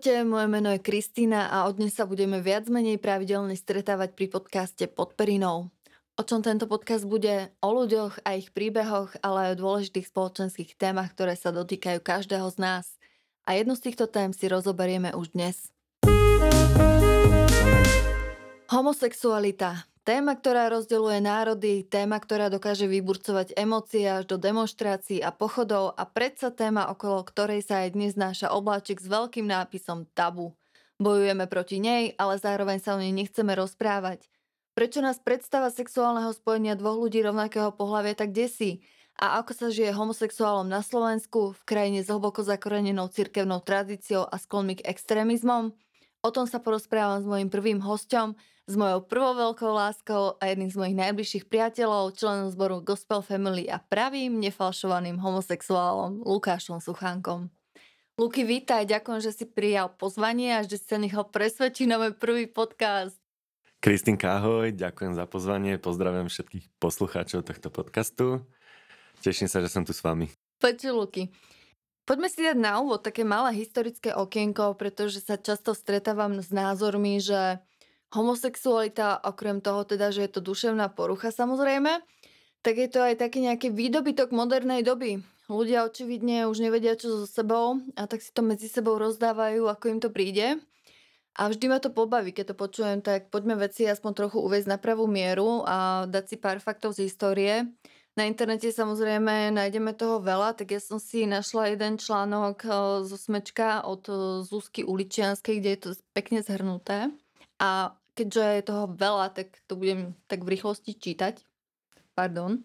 Ahojte, 0.00 0.24
moje 0.24 0.48
meno 0.48 0.72
je 0.72 0.80
Kristýna 0.80 1.52
a 1.52 1.68
od 1.68 1.76
dnes 1.76 1.92
sa 1.92 2.08
budeme 2.08 2.40
viac 2.40 2.64
menej 2.72 2.96
pravidelne 2.96 3.52
stretávať 3.52 4.16
pri 4.16 4.32
podcaste 4.32 4.88
Pod 4.88 5.12
perinou. 5.12 5.68
O 6.16 6.22
čom 6.24 6.40
tento 6.40 6.64
podcast 6.64 7.04
bude? 7.04 7.52
O 7.60 7.68
ľuďoch 7.76 8.24
a 8.24 8.32
ich 8.32 8.48
príbehoch, 8.48 9.20
ale 9.20 9.38
aj 9.44 9.50
o 9.52 9.60
dôležitých 9.60 10.08
spoločenských 10.08 10.80
témach, 10.80 11.12
ktoré 11.12 11.36
sa 11.36 11.52
dotýkajú 11.52 12.00
každého 12.00 12.48
z 12.48 12.56
nás. 12.56 12.96
A 13.44 13.60
jednu 13.60 13.76
z 13.76 13.92
týchto 13.92 14.08
tém 14.08 14.32
si 14.32 14.48
rozoberieme 14.48 15.12
už 15.12 15.36
dnes. 15.36 15.68
Homosexualita. 18.72 19.89
Téma, 20.10 20.34
ktorá 20.34 20.66
rozdeľuje 20.74 21.22
národy, 21.22 21.86
téma, 21.86 22.18
ktorá 22.18 22.50
dokáže 22.50 22.90
vyburcovať 22.90 23.54
emócie 23.54 24.10
až 24.10 24.26
do 24.26 24.42
demonstrácií 24.42 25.22
a 25.22 25.30
pochodov 25.30 25.94
a 25.94 26.02
predsa 26.02 26.50
téma, 26.50 26.90
okolo 26.90 27.22
ktorej 27.22 27.62
sa 27.62 27.86
aj 27.86 27.94
dnes 27.94 28.18
náša 28.18 28.50
obláčik 28.50 28.98
s 28.98 29.06
veľkým 29.06 29.46
nápisom 29.46 30.10
tabu. 30.10 30.58
Bojujeme 30.98 31.46
proti 31.46 31.78
nej, 31.78 32.18
ale 32.18 32.42
zároveň 32.42 32.82
sa 32.82 32.98
o 32.98 32.98
nej 32.98 33.14
nechceme 33.14 33.54
rozprávať. 33.54 34.26
Prečo 34.74 34.98
nás 34.98 35.22
predstava 35.22 35.70
sexuálneho 35.70 36.34
spojenia 36.34 36.74
dvoch 36.74 36.98
ľudí 36.98 37.22
rovnakého 37.22 37.70
pohľavia 37.70 38.18
tak 38.18 38.34
desí? 38.34 38.82
A 39.14 39.38
ako 39.38 39.54
sa 39.54 39.70
žije 39.70 39.94
homosexuálom 39.94 40.66
na 40.66 40.82
Slovensku, 40.82 41.54
v 41.54 41.62
krajine 41.62 42.02
s 42.02 42.10
hlboko 42.10 42.42
zakorenenou 42.42 43.14
cirkevnou 43.14 43.62
tradíciou 43.62 44.26
a 44.26 44.42
sklonmi 44.42 44.82
k 44.82 44.90
extrémizmom? 44.90 45.70
O 46.26 46.34
tom 46.34 46.50
sa 46.50 46.58
porozprávam 46.58 47.22
s 47.22 47.30
mojim 47.30 47.46
prvým 47.46 47.78
hosťom, 47.78 48.34
s 48.70 48.78
mojou 48.78 49.02
prvou 49.02 49.34
veľkou 49.34 49.66
láskou 49.66 50.38
a 50.38 50.46
jedným 50.46 50.70
z 50.70 50.78
mojich 50.78 50.94
najbližších 50.94 51.50
priateľov, 51.50 52.14
členom 52.14 52.54
zboru 52.54 52.78
Gospel 52.78 53.18
Family 53.18 53.66
a 53.66 53.82
pravým 53.82 54.38
nefalšovaným 54.38 55.18
homosexuálom 55.18 56.22
Lukášom 56.22 56.78
Suchánkom. 56.78 57.50
Luky, 58.14 58.46
vítaj, 58.46 58.86
ďakujem, 58.86 59.20
že 59.26 59.34
si 59.34 59.44
prijal 59.50 59.90
pozvanie 59.98 60.54
a 60.54 60.62
že 60.62 60.78
si 60.78 60.86
sa 60.86 61.02
nechal 61.02 61.26
presvedčiť 61.26 61.90
na 61.90 61.98
môj 61.98 62.14
prvý 62.14 62.46
podcast. 62.46 63.18
Kristinka, 63.82 64.38
ahoj, 64.38 64.70
ďakujem 64.70 65.18
za 65.18 65.26
pozvanie, 65.26 65.74
pozdravujem 65.74 66.30
všetkých 66.30 66.70
poslucháčov 66.78 67.42
tohto 67.42 67.74
podcastu. 67.74 68.46
Teším 69.18 69.50
sa, 69.50 69.58
že 69.58 69.72
som 69.72 69.82
tu 69.82 69.90
s 69.90 69.98
vami. 69.98 70.30
Poďte, 70.62 70.94
Luky. 70.94 71.22
Poďme 72.06 72.30
si 72.30 72.46
dať 72.46 72.54
na 72.54 72.78
úvod 72.78 73.02
také 73.02 73.26
malé 73.26 73.50
historické 73.58 74.14
okienko, 74.14 74.78
pretože 74.78 75.26
sa 75.26 75.34
často 75.34 75.74
stretávam 75.74 76.38
s 76.38 76.54
názormi, 76.54 77.18
že 77.18 77.58
homosexualita, 78.10 79.22
okrem 79.22 79.62
toho 79.62 79.86
teda, 79.86 80.10
že 80.10 80.26
je 80.26 80.30
to 80.30 80.40
duševná 80.42 80.90
porucha 80.90 81.30
samozrejme, 81.30 82.02
tak 82.60 82.74
je 82.76 82.88
to 82.90 83.00
aj 83.00 83.16
taký 83.16 83.46
nejaký 83.46 83.72
výdobytok 83.72 84.34
modernej 84.34 84.82
doby. 84.84 85.22
Ľudia 85.50 85.82
očividne 85.82 86.46
už 86.46 86.62
nevedia, 86.62 86.94
čo 86.94 87.24
so 87.24 87.26
sebou 87.26 87.82
a 87.98 88.06
tak 88.06 88.22
si 88.22 88.30
to 88.30 88.42
medzi 88.42 88.70
sebou 88.70 88.98
rozdávajú, 88.98 89.66
ako 89.66 89.84
im 89.90 89.98
to 89.98 90.10
príde. 90.14 90.62
A 91.38 91.50
vždy 91.50 91.70
ma 91.70 91.78
to 91.78 91.94
pobaví, 91.94 92.34
keď 92.34 92.54
to 92.54 92.56
počujem, 92.58 92.98
tak 93.02 93.30
poďme 93.30 93.58
veci 93.58 93.86
aspoň 93.86 94.12
trochu 94.14 94.38
uvieť 94.42 94.66
na 94.66 94.78
pravú 94.78 95.06
mieru 95.06 95.62
a 95.62 96.06
dať 96.10 96.24
si 96.26 96.36
pár 96.38 96.58
faktov 96.58 96.94
z 96.94 97.06
histórie. 97.06 97.70
Na 98.18 98.26
internete 98.26 98.74
samozrejme 98.74 99.54
nájdeme 99.54 99.94
toho 99.94 100.18
veľa, 100.18 100.58
tak 100.58 100.74
ja 100.74 100.82
som 100.82 100.98
si 100.98 101.30
našla 101.30 101.72
jeden 101.72 101.94
článok 101.94 102.58
eh, 102.66 102.72
zo 103.06 103.16
Smečka 103.16 103.86
od 103.86 104.02
eh, 104.10 104.14
Zuzky 104.42 104.82
Uličianskej, 104.82 105.62
kde 105.62 105.70
je 105.70 105.80
to 105.80 105.90
pekne 106.10 106.42
zhrnuté. 106.42 107.14
A 107.62 107.94
keďže 108.20 108.44
je 108.60 108.68
toho 108.68 108.84
veľa, 108.92 109.32
tak 109.32 109.56
to 109.64 109.80
budem 109.80 110.12
tak 110.28 110.44
v 110.44 110.52
rýchlosti 110.52 110.92
čítať. 110.92 111.40
Pardon. 112.12 112.60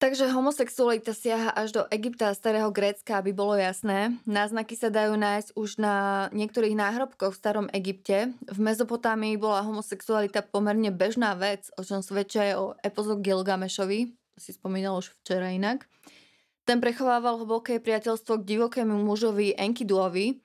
Takže 0.00 0.32
homosexualita 0.32 1.12
siaha 1.12 1.52
až 1.52 1.76
do 1.76 1.82
Egypta 1.92 2.32
a 2.32 2.38
starého 2.38 2.72
Grécka, 2.72 3.20
aby 3.20 3.36
bolo 3.36 3.52
jasné. 3.52 4.16
Náznaky 4.24 4.72
sa 4.72 4.88
dajú 4.88 5.12
nájsť 5.12 5.52
už 5.52 5.76
na 5.76 6.26
niektorých 6.32 6.72
náhrobkoch 6.72 7.36
v 7.36 7.40
starom 7.42 7.68
Egypte. 7.76 8.32
V 8.48 8.58
Mezopotámii 8.64 9.36
bola 9.36 9.60
homosexualita 9.60 10.40
pomerne 10.40 10.88
bežná 10.88 11.36
vec, 11.36 11.68
o 11.76 11.84
čom 11.84 12.00
svedčia 12.00 12.48
aj 12.48 12.54
o 12.56 12.66
epozu 12.80 13.20
Gilgamešovi, 13.20 14.08
si 14.40 14.50
spomínal 14.56 14.96
už 14.96 15.12
včera 15.20 15.52
inak. 15.52 15.84
Ten 16.64 16.80
prechovával 16.80 17.44
hlboké 17.44 17.76
priateľstvo 17.76 18.40
k 18.40 18.48
divokému 18.56 19.04
mužovi 19.04 19.52
Enkiduovi 19.52 20.40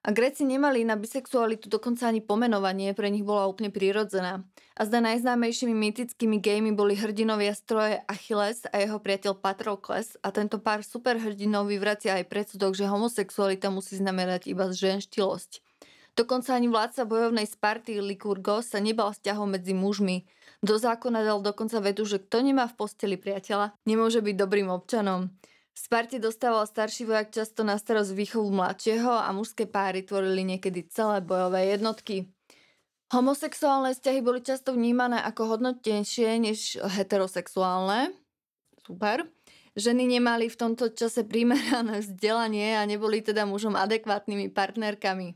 a 0.00 0.08
Gréci 0.16 0.48
nemali 0.48 0.80
na 0.80 0.96
bisexualitu 0.96 1.68
dokonca 1.68 2.08
ani 2.08 2.24
pomenovanie, 2.24 2.96
pre 2.96 3.12
nich 3.12 3.20
bola 3.20 3.44
úplne 3.44 3.68
prirodzená. 3.68 4.40
A 4.72 4.80
zda 4.88 5.04
najznámejšími 5.04 5.76
mýtickými 5.76 6.40
gejmi 6.40 6.72
boli 6.72 6.96
hrdinovia 6.96 7.52
stroje 7.52 8.00
Achilles 8.08 8.64
a 8.72 8.80
jeho 8.80 8.96
priateľ 8.96 9.36
Patrokles 9.36 10.16
a 10.24 10.32
tento 10.32 10.56
pár 10.56 10.80
superhrdinov 10.80 11.68
vyvracia 11.68 12.16
aj 12.16 12.32
predsudok, 12.32 12.72
že 12.72 12.88
homosexualita 12.88 13.68
musí 13.68 14.00
znamenať 14.00 14.48
iba 14.48 14.72
ženštilosť. 14.72 15.60
Dokonca 16.16 16.56
ani 16.56 16.72
vládca 16.72 17.04
bojovnej 17.04 17.44
Sparty 17.44 18.00
Lykurgos 18.00 18.72
sa 18.72 18.80
nebal 18.80 19.12
vzťahov 19.12 19.52
medzi 19.52 19.76
mužmi. 19.76 20.24
Do 20.64 20.80
zákona 20.80 21.24
dal 21.24 21.44
dokonca 21.44 21.76
vetu, 21.80 22.08
že 22.08 22.20
kto 22.20 22.40
nemá 22.40 22.68
v 22.68 22.76
posteli 22.76 23.16
priateľa, 23.20 23.76
nemôže 23.84 24.24
byť 24.24 24.34
dobrým 24.36 24.68
občanom. 24.72 25.28
Sparte 25.80 26.20
dostával 26.20 26.68
starší 26.68 27.08
vojak 27.08 27.32
často 27.32 27.64
na 27.64 27.80
starosť 27.80 28.12
výchovu 28.12 28.52
mladšieho 28.52 29.16
a 29.16 29.32
mužské 29.32 29.64
páry 29.64 30.04
tvorili 30.04 30.44
niekedy 30.44 30.84
celé 30.92 31.24
bojové 31.24 31.72
jednotky. 31.72 32.28
Homosexuálne 33.08 33.96
vzťahy 33.96 34.20
boli 34.20 34.44
často 34.44 34.76
vnímané 34.76 35.24
ako 35.24 35.56
hodnotnejšie 35.56 36.36
než 36.36 36.76
heterosexuálne. 36.84 38.12
Super. 38.84 39.24
Ženy 39.72 40.20
nemali 40.20 40.52
v 40.52 40.60
tomto 40.60 40.92
čase 40.92 41.24
primerané 41.24 42.04
vzdelanie 42.04 42.76
a 42.76 42.84
neboli 42.84 43.24
teda 43.24 43.48
mužom 43.48 43.72
adekvátnymi 43.72 44.52
partnerkami. 44.52 45.32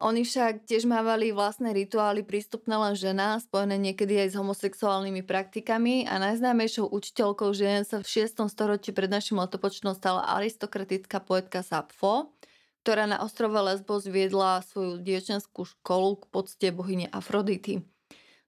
Oni 0.00 0.24
však 0.24 0.64
tiež 0.64 0.88
mávali 0.88 1.28
vlastné 1.28 1.76
rituály 1.76 2.24
prístupné 2.24 2.72
len 2.72 2.96
žena, 2.96 3.36
spojené 3.36 3.76
niekedy 3.76 4.16
aj 4.16 4.32
s 4.32 4.38
homosexuálnymi 4.40 5.20
praktikami 5.28 6.08
a 6.08 6.16
najznámejšou 6.16 6.88
učiteľkou 6.88 7.52
žien 7.52 7.84
sa 7.84 8.00
v 8.00 8.08
6. 8.08 8.48
storočí 8.48 8.96
pred 8.96 9.12
našim 9.12 9.36
letopočtom 9.36 9.92
stala 9.92 10.24
aristokratická 10.40 11.20
poetka 11.20 11.60
Sapfo, 11.60 12.32
ktorá 12.80 13.04
na 13.04 13.20
ostrove 13.20 13.60
Lesbos 13.60 14.08
viedla 14.08 14.64
svoju 14.64 15.04
dievčenskú 15.04 15.68
školu 15.68 16.24
k 16.24 16.24
pocte 16.32 16.66
bohyne 16.72 17.12
Afrodity. 17.12 17.84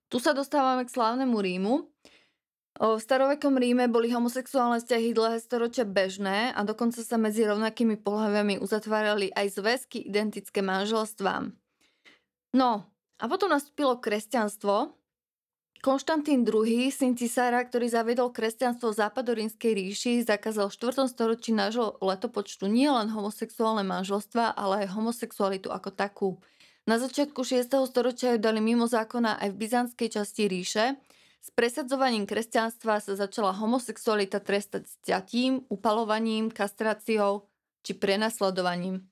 Tu 0.08 0.16
sa 0.24 0.32
dostávame 0.32 0.88
k 0.88 0.94
slávnemu 0.96 1.36
Rímu, 1.36 1.74
v 2.80 2.96
starovekom 2.96 3.60
Ríme 3.60 3.84
boli 3.92 4.08
homosexuálne 4.08 4.80
vzťahy 4.80 5.12
dlhé 5.12 5.38
storočia 5.44 5.84
bežné 5.84 6.56
a 6.56 6.60
dokonca 6.64 7.04
sa 7.04 7.20
medzi 7.20 7.44
rovnakými 7.44 8.00
pohľaviami 8.00 8.56
uzatvárali 8.64 9.28
aj 9.36 9.60
zväzky 9.60 10.08
identické 10.08 10.64
manželstvám. 10.64 11.52
No, 12.56 12.70
a 13.20 13.24
potom 13.28 13.52
nastúpilo 13.52 14.00
kresťanstvo. 14.00 14.96
Konštantín 15.82 16.46
II, 16.46 16.94
syn 16.94 17.18
cisára, 17.18 17.58
ktorý 17.58 17.90
zaviedol 17.90 18.30
kresťanstvo 18.30 18.94
v 18.94 19.00
západorínskej 19.02 19.72
ríši, 19.74 20.12
zakázal 20.22 20.70
v 20.70 20.78
4. 20.78 21.10
storočí 21.10 21.50
nášho 21.50 21.98
letopočtu 21.98 22.70
nie 22.70 22.86
len 22.86 23.10
homosexuálne 23.10 23.82
manželstva, 23.82 24.54
ale 24.54 24.86
aj 24.86 24.94
homosexualitu 24.94 25.74
ako 25.74 25.90
takú. 25.90 26.30
Na 26.86 27.02
začiatku 27.02 27.42
6. 27.42 27.66
storočia 27.90 28.34
ju 28.34 28.38
dali 28.38 28.62
mimo 28.62 28.86
zákona 28.86 29.42
aj 29.42 29.48
v 29.54 29.58
byzantskej 29.58 30.08
časti 30.22 30.42
ríše, 30.46 30.84
s 31.42 31.50
presadzovaním 31.50 32.22
kresťanstva 32.22 33.02
sa 33.02 33.18
začala 33.18 33.50
homosexualita 33.50 34.38
trestať 34.38 34.86
sťatím, 34.86 35.66
upalovaním, 35.66 36.54
kastráciou 36.54 37.50
či 37.82 37.98
prenasledovaním. 37.98 39.10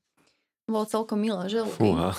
Bolo 0.71 0.87
celkom 0.87 1.19
milé, 1.19 1.51
že? 1.51 1.67
Fúha. 1.75 2.15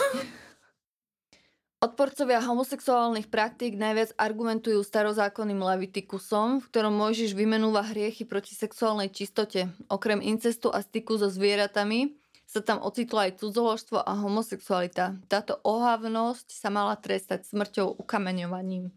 Odporcovia 1.82 2.44
homosexuálnych 2.46 3.32
praktík 3.32 3.74
najviac 3.74 4.14
argumentujú 4.14 4.86
starozákonným 4.86 5.66
Levitikusom, 5.66 6.62
v 6.62 6.70
ktorom 6.70 6.94
Mojžiš 6.94 7.34
vymenúva 7.34 7.82
hriechy 7.82 8.22
proti 8.22 8.54
sexuálnej 8.54 9.10
čistote. 9.10 9.72
Okrem 9.90 10.22
incestu 10.22 10.70
a 10.70 10.86
styku 10.86 11.18
so 11.18 11.26
zvieratami 11.26 12.14
sa 12.46 12.62
tam 12.62 12.84
ocitlo 12.86 13.26
aj 13.26 13.42
cudzoložstvo 13.42 13.98
a 13.98 14.14
homosexualita. 14.14 15.18
Táto 15.26 15.58
ohavnosť 15.64 16.54
sa 16.54 16.70
mala 16.70 16.94
trestať 17.00 17.48
smrťou 17.50 17.98
ukameňovaním. 17.98 18.94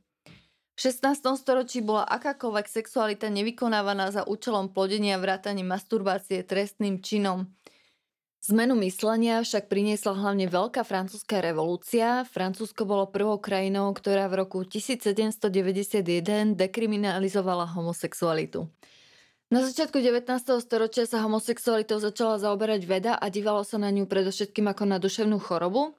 V 0.75 0.91
16. 0.91 1.39
storočí 1.39 1.87
bola 1.87 2.03
akákoľvek 2.03 2.67
sexualita 2.67 3.31
nevykonávaná 3.31 4.11
za 4.11 4.27
účelom 4.27 4.75
plodenia 4.75 5.23
vrátane 5.23 5.63
masturbácie 5.63 6.43
trestným 6.43 6.99
činom. 6.99 7.47
Zmenu 8.45 8.77
myslenia 8.83 9.41
však 9.41 9.73
priniesla 9.73 10.19
hlavne 10.19 10.51
Veľká 10.51 10.85
francúzska 10.85 11.41
revolúcia. 11.41 12.29
Francúzsko 12.29 12.85
bolo 12.85 13.09
prvou 13.09 13.41
krajinou, 13.41 13.89
ktorá 13.95 14.29
v 14.29 14.45
roku 14.45 14.67
1791 14.67 16.53
dekriminalizovala 16.53 17.71
homosexualitu. 17.73 18.69
Na 19.49 19.63
začiatku 19.63 19.97
19. 19.97 20.29
storočia 20.61 21.07
sa 21.07 21.23
homosexualitou 21.23 22.03
začala 22.03 22.37
zaoberať 22.43 22.83
veda 22.85 23.13
a 23.15 23.31
dívalo 23.31 23.63
sa 23.63 23.79
na 23.79 23.89
ňu 23.95 24.11
predovšetkým 24.11 24.67
ako 24.69 24.91
na 24.91 24.99
duševnú 24.99 25.39
chorobu. 25.39 25.95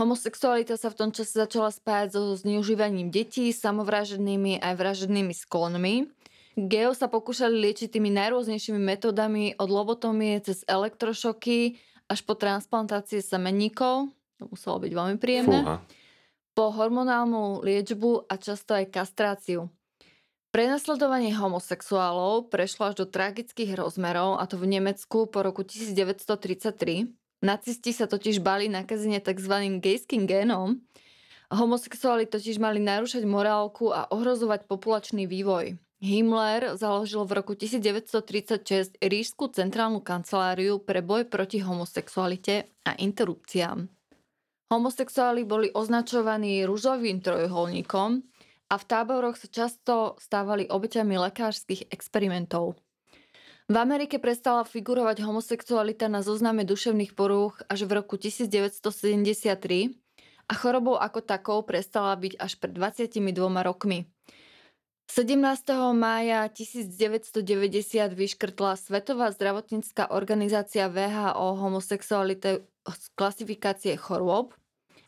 Homosexualita 0.00 0.80
sa 0.80 0.88
v 0.88 0.96
tom 0.96 1.10
čase 1.12 1.36
začala 1.36 1.68
spájať 1.68 2.16
so 2.16 2.32
zneužívaním 2.40 3.12
detí, 3.12 3.52
samovražednými 3.52 4.56
aj 4.56 4.72
vražednými 4.80 5.36
sklonmi. 5.36 6.08
Geo 6.56 6.96
sa 6.96 7.04
pokúšali 7.12 7.52
liečiť 7.52 8.00
tými 8.00 8.08
najrôznejšími 8.08 8.80
metódami 8.80 9.60
od 9.60 9.68
lobotomie 9.68 10.40
cez 10.40 10.64
elektrošoky 10.64 11.76
až 12.08 12.24
po 12.24 12.32
transplantácie 12.32 13.20
semenníkov. 13.20 14.08
To 14.40 14.48
muselo 14.48 14.80
byť 14.80 14.88
veľmi 14.88 15.16
príjemné. 15.20 15.68
Fúha. 15.68 15.84
Po 16.56 16.72
hormonálnu 16.72 17.60
liečbu 17.60 18.24
a 18.24 18.40
často 18.40 18.72
aj 18.72 18.88
kastráciu. 18.88 19.68
Prenasledovanie 20.48 21.36
homosexuálov 21.36 22.48
prešlo 22.48 22.88
až 22.90 23.04
do 23.04 23.06
tragických 23.06 23.76
rozmerov, 23.76 24.40
a 24.40 24.48
to 24.48 24.56
v 24.56 24.80
Nemecku 24.80 25.28
po 25.28 25.44
roku 25.44 25.60
1933. 25.60 27.19
Nacisti 27.40 27.96
sa 27.96 28.04
totiž 28.04 28.44
bali 28.44 28.68
nakazenie 28.68 29.16
tzv. 29.16 29.80
gejským 29.80 30.28
génom. 30.28 30.76
Homosexuáli 31.48 32.28
totiž 32.28 32.60
mali 32.60 32.84
narúšať 32.84 33.24
morálku 33.24 33.90
a 33.90 34.06
ohrozovať 34.12 34.68
populačný 34.68 35.24
vývoj. 35.24 35.80
Himmler 36.00 36.76
založil 36.76 37.24
v 37.28 37.32
roku 37.40 37.52
1936 37.56 38.96
Rížskú 39.00 39.52
centrálnu 39.52 40.00
kanceláriu 40.04 40.80
pre 40.80 41.04
boj 41.04 41.28
proti 41.28 41.60
homosexualite 41.60 42.68
a 42.84 42.96
interrupciám. 42.96 43.88
Homosexuáli 44.72 45.44
boli 45.44 45.68
označovaní 45.72 46.64
rúžovým 46.64 47.24
trojuholníkom 47.24 48.24
a 48.70 48.74
v 48.78 48.84
táboroch 48.84 49.36
sa 49.36 49.48
často 49.50 50.14
stávali 50.22 50.68
obeťami 50.68 51.18
lekárskych 51.18 51.90
experimentov. 51.90 52.80
V 53.70 53.78
Amerike 53.78 54.18
prestala 54.18 54.66
figurovať 54.66 55.22
homosexualita 55.22 56.10
na 56.10 56.26
zozname 56.26 56.66
duševných 56.66 57.14
porúch 57.14 57.62
až 57.70 57.86
v 57.86 58.02
roku 58.02 58.18
1973 58.18 59.94
a 60.50 60.52
chorobou 60.58 60.98
ako 60.98 61.22
takou 61.22 61.62
prestala 61.62 62.18
byť 62.18 62.34
až 62.34 62.58
pred 62.58 62.74
22 62.74 63.22
rokmi. 63.62 64.10
17. 65.06 65.38
mája 65.94 66.50
1990 66.50 68.10
vyškrtla 68.10 68.74
Svetová 68.74 69.30
zdravotnícká 69.30 70.10
organizácia 70.10 70.90
VHO 70.90 71.54
homosexualite 71.62 72.66
z 72.66 73.04
klasifikácie 73.14 73.94
chorôb 73.94 74.50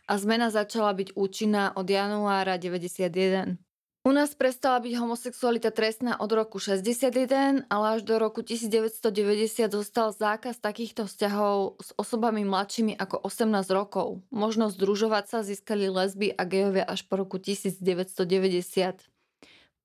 a 0.07 0.15
zmena 0.15 0.55
začala 0.55 0.95
byť 0.95 1.19
účinná 1.19 1.75
od 1.75 1.91
januára 1.91 2.63
91. 2.63 3.59
U 4.03 4.11
nás 4.11 4.35
prestala 4.35 4.83
byť 4.83 4.99
homosexualita 4.99 5.71
trestná 5.71 6.19
od 6.19 6.27
roku 6.35 6.59
61, 6.59 7.71
ale 7.71 7.87
až 7.95 8.03
do 8.03 8.19
roku 8.19 8.43
1990 8.43 9.71
zostal 9.71 10.11
zákaz 10.11 10.59
takýchto 10.59 11.07
vzťahov 11.07 11.79
s 11.79 11.95
osobami 11.95 12.43
mladšími 12.43 12.99
ako 12.99 13.23
18 13.23 13.63
rokov. 13.71 14.19
Možnosť 14.35 14.75
združovať 14.75 15.25
sa 15.31 15.39
získali 15.47 15.87
lesby 15.87 16.35
a 16.35 16.43
gejovia 16.43 16.83
až 16.83 17.07
po 17.07 17.15
roku 17.23 17.39
1990. 17.39 19.07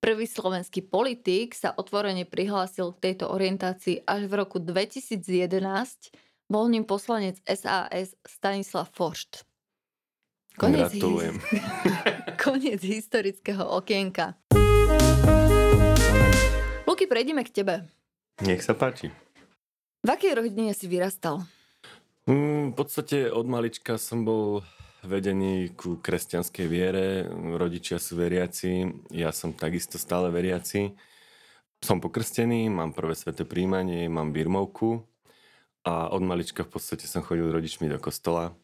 Prvý 0.01 0.25
slovenský 0.25 0.81
politik 0.81 1.53
sa 1.53 1.69
otvorene 1.77 2.25
prihlásil 2.25 2.97
k 2.97 3.13
tejto 3.13 3.29
orientácii 3.29 4.01
až 4.01 4.25
v 4.25 4.33
roku 4.33 4.57
2011. 4.57 5.21
Bol 6.49 6.65
ním 6.73 6.89
poslanec 6.89 7.37
SAS 7.45 8.17
Stanislav 8.25 8.89
Foršt. 8.97 9.46
Konec 10.57 10.89
Gratulujem. 10.89 11.38
Koniec 12.44 12.81
historického 12.81 13.62
okienka. 13.77 14.33
Luky, 16.89 17.06
prejdeme 17.06 17.45
k 17.45 17.54
tebe. 17.62 17.86
Nech 18.42 18.65
sa 18.65 18.74
páči. 18.74 19.13
V 20.01 20.09
akej 20.09 20.33
rodine 20.33 20.74
si 20.74 20.89
vyrastal? 20.89 21.45
Mm, 22.25 22.74
v 22.74 22.75
podstate 22.75 23.30
od 23.30 23.45
malička 23.45 24.01
som 24.01 24.25
bol 24.25 24.65
vedení 25.06 25.77
ku 25.77 26.01
kresťanskej 26.01 26.65
viere, 26.65 27.30
rodičia 27.54 28.01
sú 28.01 28.18
veriaci, 28.18 28.89
ja 29.13 29.30
som 29.30 29.54
takisto 29.54 30.01
stále 30.01 30.33
veriaci. 30.33 30.89
Som 31.86 32.01
pokrstený, 32.01 32.74
mám 32.74 32.98
prvé 32.98 33.13
sveté 33.13 33.45
príjmanie, 33.45 34.09
mám 34.09 34.33
birmovku 34.33 35.06
a 35.86 36.09
od 36.09 36.25
malička 36.25 36.65
v 36.65 36.74
podstate 36.74 37.06
som 37.06 37.21
chodil 37.21 37.45
s 37.45 37.54
rodičmi 37.54 37.86
do 37.86 38.01
kostola. 38.01 38.57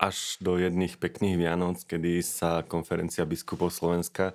Až 0.00 0.40
do 0.40 0.56
jedných 0.56 0.96
pekných 0.96 1.36
Vianoc, 1.36 1.82
kedy 1.84 2.22
sa 2.24 2.64
konferencia 2.64 3.26
biskupov 3.28 3.70
Slovenska 3.70 4.34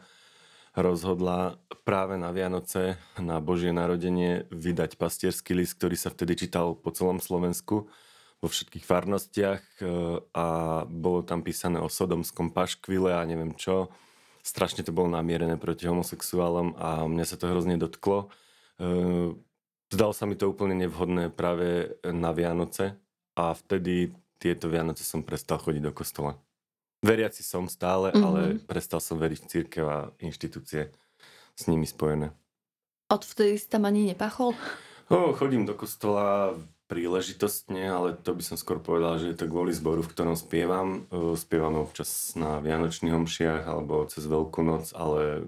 rozhodla 0.75 1.55
práve 1.87 2.19
na 2.19 2.35
Vianoce, 2.35 2.99
na 3.15 3.39
Božie 3.39 3.71
narodenie, 3.71 4.43
vydať 4.51 4.99
pastierský 4.99 5.55
list, 5.55 5.79
ktorý 5.79 5.95
sa 5.95 6.11
vtedy 6.11 6.35
čítal 6.35 6.75
po 6.75 6.91
celom 6.91 7.23
Slovensku 7.23 7.87
vo 8.43 8.47
všetkých 8.51 8.83
farnostiach 8.83 9.63
a 10.35 10.47
bolo 10.83 11.23
tam 11.23 11.39
písané 11.41 11.79
o 11.79 11.87
sodomskom 11.87 12.51
paškvile 12.51 13.15
a 13.15 13.23
neviem 13.23 13.55
čo. 13.55 13.87
Strašne 14.43 14.83
to 14.83 14.91
bolo 14.91 15.07
namierené 15.09 15.55
proti 15.55 15.87
homosexuálom 15.87 16.75
a 16.75 17.07
mňa 17.07 17.25
sa 17.25 17.39
to 17.39 17.49
hrozne 17.49 17.79
dotklo. 17.79 18.29
Zdalo 19.89 20.13
sa 20.13 20.27
mi 20.27 20.35
to 20.35 20.51
úplne 20.51 20.75
nevhodné 20.75 21.31
práve 21.31 21.95
na 22.03 22.35
Vianoce 22.35 22.99
a 23.39 23.55
vtedy 23.55 24.11
tieto 24.41 24.67
Vianoce 24.67 25.03
som 25.07 25.23
prestal 25.23 25.57
chodiť 25.57 25.81
do 25.81 25.93
kostola. 25.95 26.39
Veriaci 27.05 27.45
som 27.45 27.69
stále, 27.69 28.09
mm-hmm. 28.09 28.25
ale 28.25 28.41
prestal 28.65 28.97
som 28.97 29.21
veriť 29.21 29.39
v 29.41 29.49
církev 29.51 29.85
a 29.85 30.09
inštitúcie 30.17 30.89
s 31.53 31.61
nimi 31.69 31.85
spojené. 31.85 32.33
Odvtedy 33.13 33.61
si 33.61 33.67
tam 33.69 33.85
ani 33.85 34.09
nepachol? 34.09 34.57
Oh, 35.13 35.29
chodím 35.37 35.69
do 35.69 35.77
kostola 35.77 36.57
príležitostne, 36.89 37.81
ale 37.85 38.13
to 38.13 38.33
by 38.33 38.41
som 38.45 38.57
skôr 38.57 38.77
povedal, 38.77 39.17
že 39.17 39.33
je 39.33 39.37
to 39.37 39.49
kvôli 39.49 39.73
zboru, 39.73 40.05
v 40.05 40.11
ktorom 40.13 40.37
spievam. 40.37 41.09
Spievam 41.37 41.81
občas 41.81 42.33
na 42.37 42.61
Vianočných 42.61 43.13
homšiach 43.13 43.65
alebo 43.65 44.05
cez 44.05 44.25
Veľkú 44.25 44.61
noc, 44.65 44.93
ale 44.93 45.41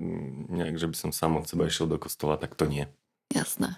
nejak, 0.49 0.81
že 0.81 0.89
by 0.89 0.95
som 0.97 1.09
sám 1.13 1.41
od 1.41 1.45
seba 1.45 1.69
išiel 1.69 1.89
do 1.89 2.01
kostola, 2.01 2.41
tak 2.41 2.57
to 2.57 2.65
nie. 2.69 2.89
Jasné. 3.33 3.77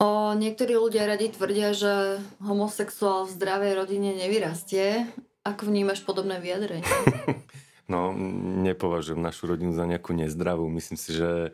O, 0.00 0.32
niektorí 0.32 0.80
ľudia 0.80 1.04
radi 1.04 1.28
tvrdia, 1.28 1.76
že 1.76 2.24
homosexuál 2.40 3.28
v 3.28 3.36
zdravej 3.36 3.72
rodine 3.76 4.16
nevyrastie. 4.16 5.04
Ako 5.44 5.68
vnímaš 5.68 6.00
podobné 6.08 6.40
vyjadrenie? 6.40 6.88
no, 7.92 8.16
nepovažujem 8.64 9.20
našu 9.20 9.52
rodinu 9.52 9.76
za 9.76 9.84
nejakú 9.84 10.16
nezdravú. 10.16 10.72
Myslím 10.72 10.96
si, 10.96 11.12
že 11.12 11.52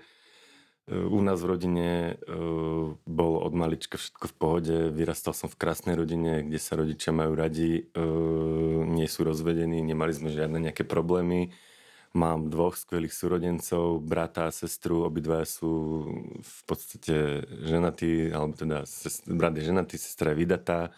u 0.87 1.19
nás 1.19 1.43
v 1.43 1.51
rodine 1.51 2.15
uh, 2.15 2.95
bolo 2.95 3.39
od 3.43 3.51
malička 3.59 3.99
všetko 3.99 4.31
v 4.31 4.37
pohode. 4.39 4.77
Vyrastal 4.95 5.35
som 5.35 5.51
v 5.51 5.59
krásnej 5.59 5.99
rodine, 5.99 6.47
kde 6.47 6.63
sa 6.63 6.79
rodičia 6.79 7.11
majú 7.11 7.35
radi, 7.35 7.91
uh, 7.99 8.87
nie 8.87 9.11
sú 9.11 9.27
rozvedení, 9.27 9.83
nemali 9.83 10.15
sme 10.15 10.31
žiadne 10.31 10.71
nejaké 10.71 10.87
problémy. 10.87 11.51
Mám 12.17 12.49
dvoch 12.49 12.73
skvelých 12.73 13.13
súrodencov, 13.13 14.01
brata 14.01 14.49
a 14.49 14.55
sestru, 14.55 15.05
obidva 15.05 15.45
sú 15.45 16.01
v 16.41 16.61
podstate 16.65 17.45
ženatí, 17.45 18.33
alebo 18.33 18.57
teda 18.57 18.89
sest, 18.89 19.29
brat 19.29 19.53
je 19.61 19.69
ženatý, 19.69 20.01
sestra 20.01 20.33
je 20.33 20.41
vydatá, 20.41 20.97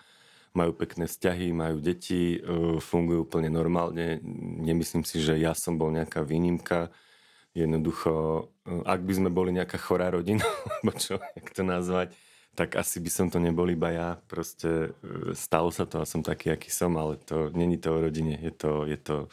majú 0.54 0.78
pekné 0.78 1.10
vzťahy, 1.10 1.50
majú 1.50 1.82
deti, 1.82 2.38
uh, 2.38 2.78
fungujú 2.78 3.26
úplne 3.26 3.50
normálne. 3.50 4.22
Nemyslím 4.62 5.02
si, 5.02 5.18
že 5.18 5.34
ja 5.34 5.58
som 5.58 5.74
bol 5.74 5.90
nejaká 5.90 6.22
výnimka 6.22 6.94
Jednoducho, 7.58 8.12
eh, 8.68 8.82
ak 8.86 9.00
by 9.02 9.12
sme 9.18 9.30
boli 9.34 9.50
nejaká 9.50 9.80
chorá 9.80 10.14
rodina, 10.14 10.44
alebo 10.84 10.94
čo, 10.94 11.18
jak 11.18 11.48
to 11.50 11.66
nazvať, 11.66 12.14
tak 12.54 12.74
asi 12.74 12.98
by 12.98 13.10
som 13.10 13.26
to 13.30 13.38
nebol 13.42 13.66
iba 13.66 13.90
ja. 13.90 14.08
Proste 14.30 14.94
eh, 14.94 15.34
stalo 15.34 15.74
sa 15.74 15.88
to 15.88 15.98
a 15.98 16.06
som 16.08 16.22
taký, 16.22 16.54
aký 16.54 16.70
som, 16.70 16.94
ale 16.94 17.18
to 17.18 17.50
není 17.50 17.80
to 17.80 17.90
o 17.90 18.02
rodine. 18.02 18.38
Je 18.38 18.52
to, 18.54 18.86
je 18.86 18.98
to 19.00 19.26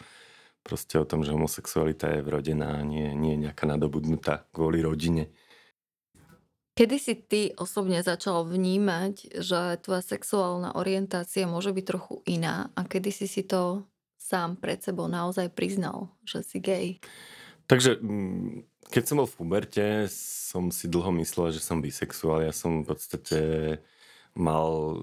proste 0.66 0.98
o 0.98 1.06
tom, 1.06 1.22
že 1.22 1.30
homosexualita 1.30 2.10
je 2.10 2.26
vrodená 2.26 2.82
a 2.82 2.88
nie, 2.88 3.14
nie 3.14 3.38
je 3.38 3.44
nejaká 3.46 3.70
nadobudnutá 3.70 4.50
kvôli 4.50 4.82
rodine. 4.82 5.30
Kedy 6.76 6.98
si 7.00 7.14
ty 7.16 7.42
osobne 7.56 8.04
začal 8.04 8.44
vnímať, 8.44 9.40
že 9.40 9.80
tvoja 9.80 10.04
sexuálna 10.04 10.76
orientácia 10.76 11.48
môže 11.48 11.72
byť 11.72 11.86
trochu 11.88 12.20
iná 12.28 12.74
a 12.76 12.84
kedy 12.84 13.14
si 13.14 13.32
si 13.32 13.48
to 13.48 13.88
sám 14.20 14.60
pred 14.60 14.82
sebou 14.82 15.06
naozaj 15.06 15.54
priznal, 15.54 16.12
že 16.28 16.44
si 16.44 16.58
gay? 16.60 17.00
Takže 17.70 18.02
mm, 18.02 18.68
keď 18.92 19.04
som 19.06 19.22
bol 19.22 19.30
v 19.30 19.38
puberte, 19.38 19.86
som 20.12 20.68
si 20.74 20.92
dlho 20.92 21.16
myslel, 21.22 21.56
že 21.56 21.62
som 21.64 21.80
bisexuál. 21.80 22.44
Ja 22.44 22.52
som 22.52 22.84
v 22.84 22.92
podstate 22.92 23.40
mal 24.36 25.00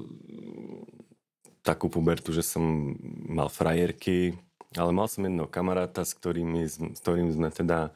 takú 1.62 1.88
pubertu, 1.88 2.34
že 2.34 2.44
som 2.44 2.94
mal 3.26 3.48
frajerky, 3.48 4.36
ale 4.76 4.90
mal 4.90 5.08
som 5.08 5.24
jedného 5.24 5.48
kamaráta, 5.48 6.04
s, 6.04 6.12
ktorými, 6.16 6.66
s 6.68 7.00
ktorým 7.00 7.32
sme 7.32 7.48
teda 7.52 7.90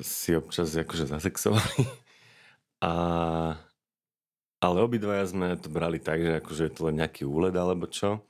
si 0.00 0.32
občas 0.32 0.72
akože 0.72 1.10
zasexovali. 1.10 1.84
A, 2.82 2.92
ale 4.58 4.76
obidvaja 4.82 5.30
sme 5.30 5.54
to 5.54 5.70
brali 5.70 6.02
tak, 6.02 6.18
že 6.18 6.42
akože 6.42 6.62
je 6.66 6.72
to 6.74 6.80
len 6.90 6.98
nejaký 6.98 7.22
úled 7.22 7.54
alebo 7.54 7.86
čo 7.86 8.24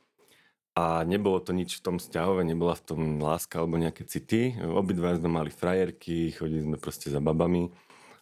a 0.72 1.04
nebolo 1.04 1.36
to 1.36 1.52
nič 1.52 1.80
v 1.80 1.84
tom 1.84 1.96
vzťahove, 2.00 2.48
nebola 2.48 2.72
v 2.72 2.84
tom 2.84 3.00
láska 3.20 3.60
alebo 3.60 3.76
nejaké 3.76 4.08
city. 4.08 4.56
Obidva 4.56 5.12
sme 5.20 5.28
mali 5.28 5.50
frajerky, 5.52 6.32
chodili 6.32 6.64
sme 6.64 6.80
proste 6.80 7.12
za 7.12 7.20
babami, 7.20 7.68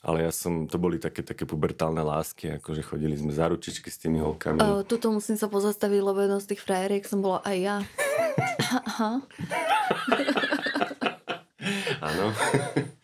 ale 0.03 0.27
ja 0.27 0.33
som, 0.35 0.67
to 0.67 0.75
boli 0.75 0.99
také, 0.99 1.23
také 1.23 1.47
pubertálne 1.47 2.03
lásky, 2.03 2.59
akože 2.59 2.83
chodili 2.83 3.15
sme 3.15 3.31
za 3.31 3.47
ručičky 3.47 3.87
s 3.87 4.03
tými 4.03 4.19
holkami. 4.19 4.59
Uh, 4.59 4.83
tuto 4.83 5.15
musím 5.15 5.39
sa 5.39 5.47
pozastaviť, 5.47 6.01
lebo 6.03 6.19
jednou 6.19 6.43
z 6.43 6.51
tých 6.51 6.63
frajeriek 6.67 7.07
som 7.07 7.23
bola 7.23 7.39
aj 7.47 7.57
ja. 7.63 7.77
Áno. 12.01 12.33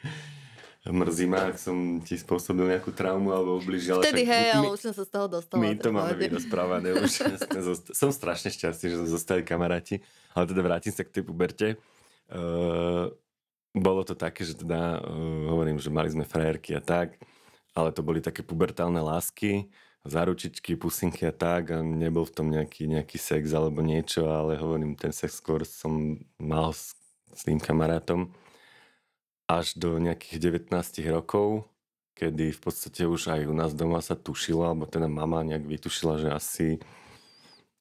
mrzí 0.97 1.27
ma, 1.27 1.51
ak 1.51 1.59
som 1.59 1.99
ti 2.01 2.15
spôsobil 2.15 2.71
nejakú 2.71 2.95
traumu 2.95 3.35
alebo 3.35 3.59
ubližil. 3.59 4.01
Vtedy 4.01 4.25
však 4.25 4.33
hej, 4.33 4.47
my- 4.47 4.57
ale 4.57 4.67
už 4.73 4.81
som 4.81 4.93
sa 4.95 5.05
z 5.05 5.11
toho 5.11 5.27
dostala. 5.27 5.61
My 5.61 5.75
to 5.75 5.91
máme 5.91 6.15
vyrozprávané 6.15 6.89
už. 6.97 7.11
Som 8.01 8.15
strašne 8.15 8.55
šťastný, 8.55 8.95
že 8.95 8.97
sme 9.03 9.09
zostali 9.11 9.43
kamaráti. 9.43 10.01
Ale 10.33 10.47
teda 10.47 10.63
vrátim 10.63 10.93
sa 10.93 11.03
k 11.03 11.11
tej 11.11 11.23
puberte. 11.27 11.77
Uh, 12.31 13.11
bolo 13.73 14.03
to 14.03 14.15
také, 14.15 14.43
že 14.43 14.59
teda 14.59 15.01
uh, 15.01 15.53
hovorím, 15.53 15.79
že 15.79 15.93
mali 15.93 16.11
sme 16.11 16.27
frajerky 16.27 16.75
a 16.75 16.83
tak, 16.83 17.15
ale 17.77 17.95
to 17.95 18.03
boli 18.03 18.19
také 18.19 18.43
pubertálne 18.43 18.99
lásky, 18.99 19.71
záručičky, 20.09 20.79
pusinky 20.79 21.27
a 21.27 21.35
tak 21.35 21.75
a 21.75 21.83
nebol 21.83 22.25
v 22.27 22.35
tom 22.35 22.47
nejaký, 22.51 22.87
nejaký 22.87 23.19
sex 23.19 23.51
alebo 23.53 23.83
niečo, 23.83 24.27
ale 24.31 24.59
hovorím, 24.59 24.97
ten 24.99 25.11
sex 25.13 25.39
skôr 25.39 25.67
som 25.67 26.19
mal 26.39 26.73
s, 26.73 26.95
s 27.35 27.45
tým 27.45 27.59
kamarátom 27.59 28.31
až 29.47 29.79
do 29.79 29.99
nejakých 30.03 30.67
19 30.67 30.75
rokov, 31.15 31.71
kedy 32.19 32.51
v 32.51 32.61
podstate 32.61 33.07
už 33.07 33.31
aj 33.31 33.47
u 33.47 33.55
nás 33.55 33.71
doma 33.77 34.03
sa 34.03 34.19
tušilo, 34.19 34.67
alebo 34.67 34.91
teda 34.91 35.07
mama 35.07 35.47
nejak 35.47 35.63
vytušila, 35.63 36.15
že 36.19 36.29
asi, 36.33 36.69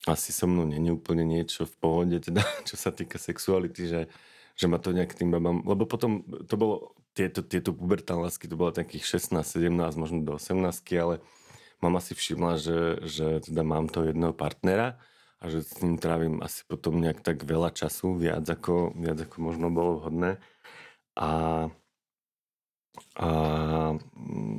asi 0.05 0.29
so 0.29 0.45
mnou 0.45 0.69
není 0.69 0.93
úplne 0.93 1.25
niečo 1.25 1.65
v 1.65 1.75
pohode, 1.81 2.17
teda 2.21 2.45
čo 2.69 2.75
sa 2.77 2.93
týka 2.93 3.17
sexuality, 3.17 3.89
že, 3.89 4.01
že 4.53 4.65
ma 4.69 4.77
to 4.77 4.93
nejak 4.93 5.17
tým 5.17 5.33
babám, 5.33 5.65
lebo 5.65 5.89
potom 5.89 6.21
to 6.45 6.53
bolo, 6.53 6.93
tieto, 7.15 7.41
tieto 7.41 7.71
pubertálne 7.71 8.27
lásky, 8.27 8.45
to 8.45 8.59
bolo 8.59 8.75
takých 8.75 9.17
16, 9.23 9.39
17, 9.41 9.71
možno 9.95 10.19
do 10.21 10.35
18, 10.35 10.59
ale 10.99 11.23
mama 11.81 11.99
si 12.03 12.13
všimla, 12.15 12.59
že, 12.59 12.79
že 13.03 13.27
teda 13.43 13.61
mám 13.63 13.87
to 13.91 14.07
jedného 14.07 14.31
partnera 14.31 14.99
a 15.41 15.51
že 15.51 15.61
s 15.61 15.77
ním 15.83 15.99
trávim 15.99 16.41
asi 16.41 16.63
potom 16.65 16.97
nejak 16.97 17.21
tak 17.21 17.43
veľa 17.43 17.75
času, 17.75 18.15
viac 18.17 18.47
ako, 18.47 18.95
viac 18.95 19.19
ako 19.27 19.35
možno 19.43 19.67
bolo 19.69 19.99
vhodné. 19.99 20.41
A, 21.15 21.29
a 23.19 23.29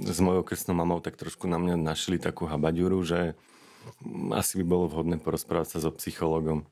s 0.06 0.18
mojou 0.20 0.42
krstnou 0.44 0.76
mamou 0.76 1.00
tak 1.00 1.16
trošku 1.16 1.48
na 1.48 1.56
mňa 1.56 1.80
našli 1.80 2.20
takú 2.20 2.44
habaďuru, 2.46 3.02
že 3.02 3.20
asi 4.34 4.62
by 4.62 4.64
bolo 4.66 4.84
vhodné 4.90 5.16
porozprávať 5.18 5.76
sa 5.76 5.78
so 5.82 5.90
psychologom. 5.96 6.66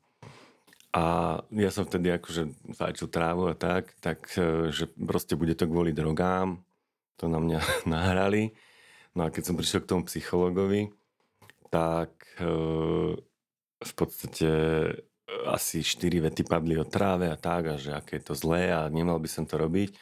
A 0.94 1.02
ja 1.50 1.74
som 1.74 1.82
vtedy 1.82 2.14
akože 2.14 2.54
fajčil 2.78 3.10
trávu 3.10 3.50
a 3.50 3.58
tak, 3.58 3.98
tak 3.98 4.30
e, 4.38 4.70
že 4.70 4.86
proste 4.94 5.34
bude 5.34 5.58
to 5.58 5.66
kvôli 5.66 5.90
drogám. 5.90 6.62
To 7.18 7.26
na 7.26 7.42
mňa 7.42 7.58
nahrali. 7.90 8.54
No 9.14 9.26
a 9.26 9.32
keď 9.32 9.42
som 9.46 9.54
prišiel 9.54 9.86
k 9.86 9.90
tomu 9.94 10.02
psychologovi, 10.10 10.90
tak 11.70 12.10
e, 12.38 12.46
v 13.78 13.92
podstate 13.94 14.50
e, 14.50 14.92
asi 15.46 15.86
4 15.86 16.30
vety 16.30 16.42
padli 16.42 16.74
o 16.78 16.86
tráve 16.86 17.30
a 17.30 17.38
tak 17.38 17.62
a 17.70 17.74
že 17.78 17.94
aké 17.94 18.18
je 18.18 18.26
to 18.30 18.34
zlé 18.34 18.74
a 18.74 18.90
nemal 18.90 19.22
by 19.22 19.30
som 19.30 19.46
to 19.46 19.54
robiť. 19.54 19.94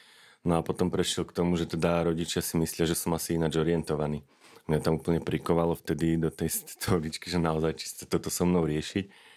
No 0.42 0.58
a 0.58 0.64
potom 0.64 0.90
prešiel 0.90 1.28
k 1.28 1.36
tomu, 1.36 1.54
že 1.54 1.70
teda 1.70 2.08
rodičia 2.08 2.42
si 2.42 2.58
myslia, 2.58 2.88
že 2.88 2.98
som 2.98 3.14
asi 3.14 3.36
ináč 3.36 3.60
orientovaný. 3.60 4.24
Mňa 4.66 4.78
tam 4.80 4.98
úplne 4.98 5.20
prikovalo 5.22 5.76
vtedy 5.76 6.16
do 6.16 6.32
tej 6.32 6.50
stoličky, 6.80 7.28
že 7.28 7.36
naozaj 7.36 7.72
či 7.78 7.86
toto 8.08 8.32
so 8.32 8.48
mnou 8.48 8.64
riešiť. 8.64 9.30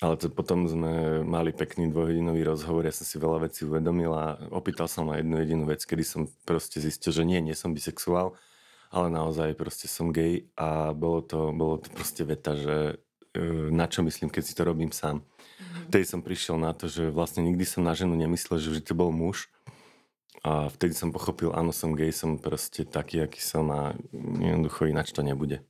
Ale 0.00 0.16
to 0.16 0.32
potom 0.32 0.64
sme 0.64 1.20
mali 1.28 1.52
pekný 1.52 1.92
dvojhodinový 1.92 2.40
rozhovor, 2.48 2.88
ja 2.88 2.94
som 2.94 3.04
si 3.04 3.20
veľa 3.20 3.44
vecí 3.44 3.68
uvedomil 3.68 4.08
a 4.16 4.40
opýtal 4.48 4.88
som 4.88 5.04
na 5.04 5.20
jednu 5.20 5.36
jedinú 5.36 5.64
vec, 5.68 5.84
kedy 5.84 6.00
som 6.08 6.24
proste 6.48 6.80
zistil, 6.80 7.12
že 7.12 7.20
nie, 7.20 7.36
nie 7.44 7.52
som 7.52 7.76
bisexuál, 7.76 8.32
ale 8.90 9.08
naozaj 9.08 9.54
proste 9.54 9.86
som 9.86 10.10
gay 10.10 10.50
a 10.58 10.90
bolo 10.90 11.22
to, 11.22 11.54
bolo 11.54 11.78
to 11.78 11.88
proste 11.94 12.26
veta, 12.26 12.58
že 12.58 12.98
e, 13.32 13.44
na 13.70 13.86
čo 13.86 14.02
myslím, 14.02 14.28
keď 14.28 14.42
si 14.42 14.52
to 14.58 14.66
robím 14.66 14.90
sám. 14.90 15.22
Vtedy 15.86 16.04
som 16.06 16.20
prišiel 16.22 16.58
na 16.58 16.74
to, 16.74 16.90
že 16.90 17.14
vlastne 17.14 17.46
nikdy 17.46 17.62
som 17.62 17.86
na 17.86 17.94
ženu 17.94 18.18
nemyslel, 18.18 18.58
že 18.58 18.70
vždy 18.74 18.82
to 18.90 18.94
bol 18.98 19.14
muž. 19.14 19.46
A 20.40 20.72
vtedy 20.72 20.96
som 20.96 21.14
pochopil, 21.14 21.52
áno, 21.52 21.70
som 21.70 21.94
gay, 21.94 22.10
som 22.10 22.40
proste 22.40 22.88
taký, 22.88 23.22
aký 23.22 23.38
som 23.38 23.68
a 23.70 23.92
jednoducho 24.14 24.88
ináč 24.88 25.12
to 25.12 25.20
nebude. 25.20 25.60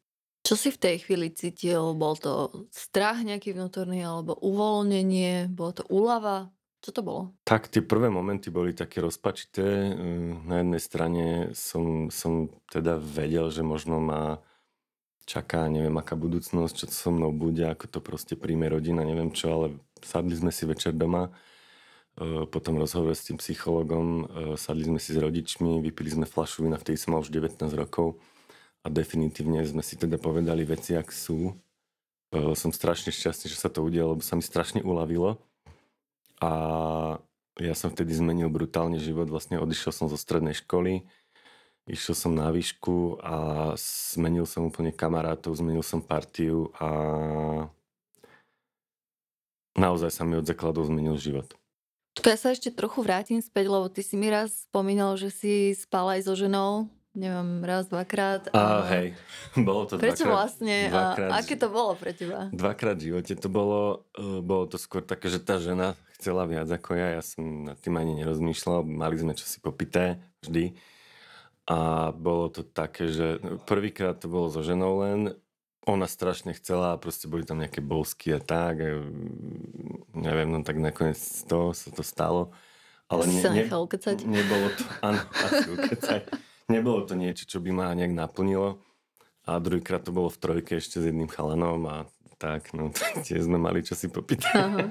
Čo 0.46 0.56
si 0.56 0.68
v 0.72 0.80
tej 0.80 0.96
chvíli 1.04 1.28
cítil? 1.34 1.92
Bol 1.98 2.16
to 2.16 2.64
strach 2.72 3.20
nejaký 3.20 3.52
vnútorný, 3.52 4.00
alebo 4.06 4.38
uvoľnenie? 4.40 5.52
Bolo 5.52 5.72
to 5.76 5.84
úlava? 5.90 6.48
Čo 6.80 6.90
to 6.96 7.00
bolo? 7.04 7.22
Tak 7.44 7.68
tie 7.68 7.84
prvé 7.84 8.08
momenty 8.08 8.48
boli 8.48 8.72
také 8.72 9.04
rozpačité. 9.04 9.92
Na 10.48 10.64
jednej 10.64 10.80
strane 10.80 11.24
som, 11.52 12.08
som 12.08 12.48
teda 12.72 12.96
vedel, 12.96 13.52
že 13.52 13.60
možno 13.60 14.00
ma 14.00 14.40
čaká, 15.30 15.68
neviem, 15.70 15.94
aká 15.94 16.18
budúcnosť, 16.18 16.74
čo 16.74 16.86
so 16.90 17.10
mnou 17.14 17.30
bude, 17.30 17.62
ako 17.62 17.86
to 17.86 18.00
proste 18.02 18.34
príjme 18.34 18.66
rodina, 18.66 19.06
neviem 19.06 19.30
čo, 19.30 19.46
ale 19.54 19.66
sadli 20.02 20.34
sme 20.34 20.50
si 20.50 20.66
večer 20.66 20.90
doma, 20.90 21.30
e, 22.18 22.50
potom 22.50 22.82
rozhovor 22.82 23.14
s 23.14 23.30
tým 23.30 23.38
psychologom, 23.38 24.26
e, 24.26 24.58
sadli 24.58 24.90
sme 24.90 24.98
si 24.98 25.14
s 25.14 25.22
rodičmi, 25.22 25.78
vypili 25.86 26.10
sme 26.10 26.26
flašu 26.26 26.66
vína, 26.66 26.82
vtedy 26.82 26.98
som 26.98 27.14
mal 27.14 27.22
už 27.22 27.30
19 27.30 27.62
rokov 27.78 28.18
a 28.82 28.90
definitívne 28.90 29.62
sme 29.62 29.86
si 29.86 29.94
teda 29.94 30.18
povedali 30.18 30.66
veci, 30.66 30.98
ak 30.98 31.14
sú. 31.14 31.54
E, 32.34 32.56
Som 32.58 32.74
strašne 32.74 33.14
šťastný, 33.14 33.54
že 33.54 33.58
sa 33.60 33.70
to 33.70 33.86
udialo, 33.86 34.18
lebo 34.18 34.26
sa 34.26 34.34
mi 34.34 34.42
strašne 34.42 34.82
uľavilo. 34.82 35.38
A 36.40 36.50
ja 37.60 37.74
som 37.76 37.92
vtedy 37.92 38.16
zmenil 38.16 38.48
brutálne 38.48 38.96
život, 38.96 39.28
vlastne 39.28 39.60
odišiel 39.60 39.92
som 39.92 40.06
zo 40.08 40.16
strednej 40.16 40.56
školy, 40.56 41.04
išiel 41.84 42.16
som 42.16 42.32
na 42.32 42.48
výšku 42.48 43.20
a 43.20 43.36
zmenil 43.76 44.48
som 44.48 44.72
úplne 44.72 44.94
kamarátov, 44.94 45.52
zmenil 45.52 45.84
som 45.84 46.00
partiu 46.00 46.72
a 46.80 46.88
naozaj 49.76 50.08
sa 50.08 50.24
mi 50.24 50.40
od 50.40 50.48
základov 50.48 50.88
zmenil 50.88 51.20
život. 51.20 51.52
Ja 52.20 52.36
sa 52.36 52.52
ešte 52.52 52.74
trochu 52.74 53.00
vrátim 53.00 53.40
späť, 53.40 53.70
lebo 53.70 53.86
ty 53.88 54.04
si 54.04 54.18
mi 54.18 54.28
raz 54.28 54.68
spomínal, 54.68 55.16
že 55.16 55.32
si 55.32 55.52
spal 55.72 56.18
aj 56.18 56.28
so 56.28 56.34
ženou. 56.36 56.90
Neviem, 57.10 57.66
raz, 57.66 57.90
dvakrát. 57.90 58.54
A 58.54 58.86
hej, 58.94 59.18
bolo 59.66 59.82
to 59.90 59.98
Prečo 59.98 60.22
dvakrát, 60.22 60.30
vlastne? 60.30 60.76
dvakrát, 60.86 61.30
A 61.34 61.34
aké 61.42 61.54
to 61.58 61.66
bolo 61.66 61.98
pre 61.98 62.14
teba? 62.14 62.46
Dvakrát 62.54 62.96
v 63.02 63.10
živote 63.10 63.34
to 63.34 63.48
bolo, 63.50 64.06
eh, 64.14 64.38
bolo 64.38 64.70
to 64.70 64.78
skôr 64.78 65.02
také, 65.02 65.26
že 65.26 65.42
tá 65.42 65.58
žena 65.58 65.98
chcela 66.14 66.46
viac 66.46 66.70
ako 66.70 66.94
ja, 66.94 67.18
ja 67.18 67.22
som 67.24 67.66
nad 67.66 67.78
tým 67.82 67.98
ani 67.98 68.22
nerozmýšľal, 68.22 68.86
mali 68.86 69.16
sme 69.18 69.34
čosi 69.34 69.58
popité 69.58 70.22
vždy. 70.46 70.76
A 71.66 72.10
bolo 72.14 72.50
to 72.50 72.62
také, 72.62 73.10
že 73.10 73.42
prvýkrát 73.66 74.18
to 74.18 74.30
bolo 74.30 74.46
so 74.50 74.62
ženou 74.62 75.02
len, 75.02 75.34
ona 75.88 76.06
strašne 76.06 76.52
chcela 76.54 76.94
a 76.94 77.00
proste 77.00 77.26
boli 77.26 77.42
tam 77.42 77.58
nejaké 77.58 77.80
bosky 77.82 78.36
a 78.36 78.40
tak, 78.42 78.78
a, 78.78 79.00
neviem, 80.14 80.46
no 80.46 80.62
tak 80.62 80.78
nakoniec 80.78 81.18
to 81.48 81.74
sa 81.74 81.90
to 81.90 82.06
stalo. 82.06 82.54
Ale 83.10 83.26
ne, 83.26 83.42
ne, 83.42 83.66
nechal 83.66 83.82
ukecať? 83.82 84.22
nebolo 84.22 84.70
to, 84.70 84.84
áno, 85.02 85.18
asi 85.34 85.66
ukecať. 85.74 86.22
Nebolo 86.70 87.02
to 87.02 87.18
niečo, 87.18 87.50
čo 87.50 87.58
by 87.58 87.74
ma 87.74 87.90
nejak 87.98 88.14
naplnilo. 88.14 88.78
A 89.50 89.58
druhýkrát 89.58 90.06
to 90.06 90.14
bolo 90.14 90.30
v 90.30 90.38
trojke 90.38 90.78
ešte 90.78 91.02
s 91.02 91.10
jedným 91.10 91.26
chalanom 91.26 91.82
a 91.90 91.96
tak, 92.38 92.70
no 92.72 92.94
tiež 93.26 93.50
sme 93.50 93.58
mali 93.58 93.82
čosi 93.82 94.06
popýtať. 94.06 94.54
Aha. 94.54 94.86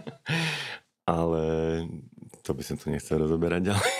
Ale 1.15 1.43
to 2.45 2.51
by 2.53 2.61
som 2.61 2.77
tu 2.77 2.91
nechcel 2.91 3.17
rozoberať 3.17 3.73
ďalej. 3.73 3.93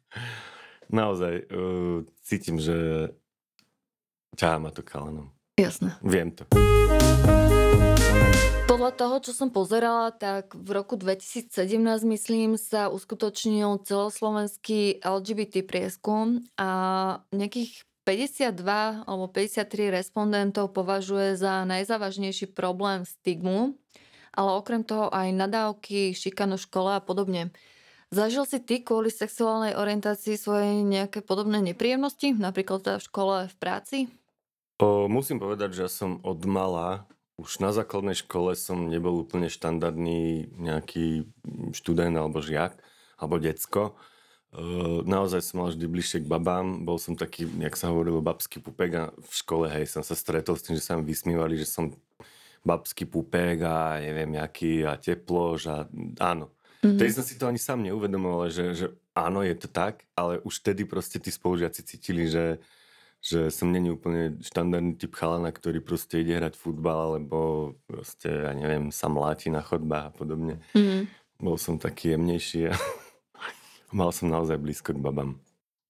Naozaj 1.04 1.34
uh, 1.50 2.06
cítim, 2.22 2.56
že 2.56 3.10
ťahá 4.38 4.56
ma 4.62 4.70
to 4.70 4.80
kalanom. 4.80 5.34
Jasné. 5.58 5.98
Viem 6.00 6.32
to. 6.32 6.48
Podľa 8.84 9.00
toho, 9.00 9.16
čo 9.24 9.32
som 9.32 9.48
pozerala, 9.48 10.12
tak 10.12 10.52
v 10.52 10.76
roku 10.76 11.00
2017, 11.00 11.48
myslím, 12.04 12.60
sa 12.60 12.92
uskutočnil 12.92 13.80
celoslovenský 13.80 15.00
LGBT 15.00 15.64
prieskum 15.64 16.44
a 16.60 16.68
nejakých 17.32 17.80
52 18.04 19.08
alebo 19.08 19.24
53 19.32 19.88
respondentov 19.88 20.76
považuje 20.76 21.32
za 21.32 21.64
najzávažnejší 21.64 22.52
problém 22.52 23.08
stigmu, 23.08 23.72
ale 24.36 24.50
okrem 24.52 24.84
toho 24.84 25.08
aj 25.08 25.32
nadávky, 25.32 26.12
šikanu 26.12 26.60
v 26.60 26.64
škole 26.68 26.92
a 26.92 27.00
podobne. 27.00 27.56
Zažil 28.12 28.44
si 28.44 28.60
ty 28.60 28.84
kvôli 28.84 29.08
sexuálnej 29.08 29.80
orientácii 29.80 30.36
svoje 30.36 30.84
nejaké 30.84 31.24
podobné 31.24 31.64
nepríjemnosti, 31.64 32.36
napríklad 32.36 32.84
teda 32.84 33.00
v 33.00 33.06
škole, 33.08 33.36
v 33.48 33.56
práci? 33.56 33.98
O, 34.76 35.08
musím 35.08 35.40
povedať, 35.40 35.72
že 35.72 35.88
som 35.88 36.20
od 36.20 36.44
mala, 36.44 37.08
už 37.34 37.58
na 37.58 37.74
základnej 37.74 38.14
škole 38.14 38.54
som 38.54 38.86
nebol 38.86 39.26
úplne 39.26 39.50
štandardný 39.50 40.54
nejaký 40.54 41.26
študent 41.74 42.14
alebo 42.14 42.38
žiak, 42.38 42.78
alebo 43.18 43.42
decko. 43.42 43.98
Naozaj 45.02 45.40
som 45.42 45.66
mal 45.66 45.74
vždy 45.74 45.86
bližšie 45.90 46.18
k 46.22 46.30
babám. 46.30 46.86
Bol 46.86 47.02
som 47.02 47.18
taký, 47.18 47.50
jak 47.58 47.74
sa 47.74 47.90
hovorilo, 47.90 48.22
babský 48.22 48.62
pupek 48.62 48.90
a 48.94 49.04
v 49.10 49.32
škole, 49.34 49.66
hej, 49.66 49.90
som 49.90 50.06
sa 50.06 50.14
stretol 50.14 50.54
s 50.54 50.62
tým, 50.62 50.78
že 50.78 50.86
sa 50.86 50.94
mi 50.94 51.02
vysmívali, 51.02 51.58
že 51.58 51.66
som 51.66 51.90
babský 52.62 53.04
pupek 53.04 53.58
a 53.66 53.98
neviem, 53.98 54.38
jaký 54.38 54.86
a 54.86 54.94
teplož 54.94 55.66
a 55.66 55.76
áno. 56.22 56.54
Mhm. 56.86 56.96
Vtedy 56.96 57.10
som 57.10 57.24
si 57.26 57.34
to 57.34 57.50
ani 57.50 57.58
sám 57.58 57.82
neuvedomoval, 57.82 58.46
že, 58.54 58.64
že 58.78 58.86
áno, 59.10 59.42
je 59.42 59.58
to 59.58 59.66
tak, 59.66 60.06
ale 60.14 60.38
už 60.46 60.62
vtedy 60.62 60.86
proste 60.86 61.18
tí 61.18 61.34
spolužiaci 61.34 61.82
cítili, 61.82 62.30
že, 62.30 62.62
že 63.24 63.48
som 63.48 63.72
není 63.72 63.88
úplne 63.88 64.36
štandardný 64.44 65.00
typ 65.00 65.16
chalana, 65.16 65.48
ktorý 65.48 65.80
proste 65.80 66.20
ide 66.20 66.36
hrať 66.36 66.60
futbal, 66.60 67.16
alebo 67.16 67.72
proste, 67.88 68.28
ja 68.28 68.52
neviem, 68.52 68.92
sa 68.92 69.08
mláti 69.08 69.48
na 69.48 69.64
chodbách 69.64 70.12
a 70.12 70.12
podobne. 70.12 70.60
Mhm. 70.76 71.08
Bol 71.40 71.56
som 71.56 71.80
taký 71.80 72.14
jemnejší 72.14 72.68
a 72.68 72.76
mal 73.98 74.12
som 74.12 74.28
naozaj 74.28 74.60
blízko 74.60 74.92
k 74.92 75.00
babám. 75.00 75.40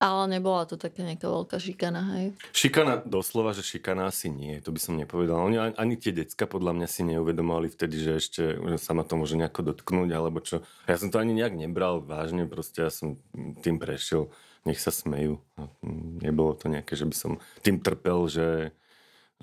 Ale 0.04 0.26
nebola 0.26 0.68
to 0.68 0.76
taká 0.76 1.00
nejaká 1.00 1.26
veľká 1.30 1.56
šikana, 1.56 2.02
hej? 2.18 2.26
Šikana, 2.52 3.00
doslova, 3.06 3.56
že 3.56 3.64
šikana 3.64 4.10
asi 4.12 4.28
nie, 4.28 4.60
to 4.60 4.68
by 4.68 4.76
som 4.82 5.00
nepovedal. 5.00 5.40
Oni 5.40 5.56
ani, 5.56 5.74
ani 5.80 5.94
tie 5.96 6.12
decka 6.12 6.44
podľa 6.44 6.76
mňa 6.76 6.88
si 6.90 7.02
neuvedomovali 7.08 7.72
vtedy, 7.72 7.96
že 8.02 8.10
ešte 8.20 8.42
že 8.52 8.76
sa 8.76 8.92
ma 8.92 9.06
to 9.06 9.16
môže 9.16 9.38
nejako 9.38 9.72
dotknúť, 9.72 10.10
alebo 10.12 10.44
čo. 10.44 10.60
Ja 10.84 11.00
som 11.00 11.08
to 11.08 11.22
ani 11.22 11.32
nejak 11.32 11.56
nebral 11.56 12.04
vážne, 12.04 12.44
proste 12.44 12.84
ja 12.84 12.92
som 12.92 13.16
tým 13.64 13.80
prešiel, 13.80 14.28
nech 14.64 14.80
sa 14.80 14.90
smejú. 14.90 15.40
Nebolo 16.24 16.56
to 16.56 16.72
nejaké, 16.72 16.96
že 16.96 17.04
by 17.08 17.16
som 17.16 17.32
tým 17.60 17.80
trpel, 17.80 18.28
že, 18.28 18.72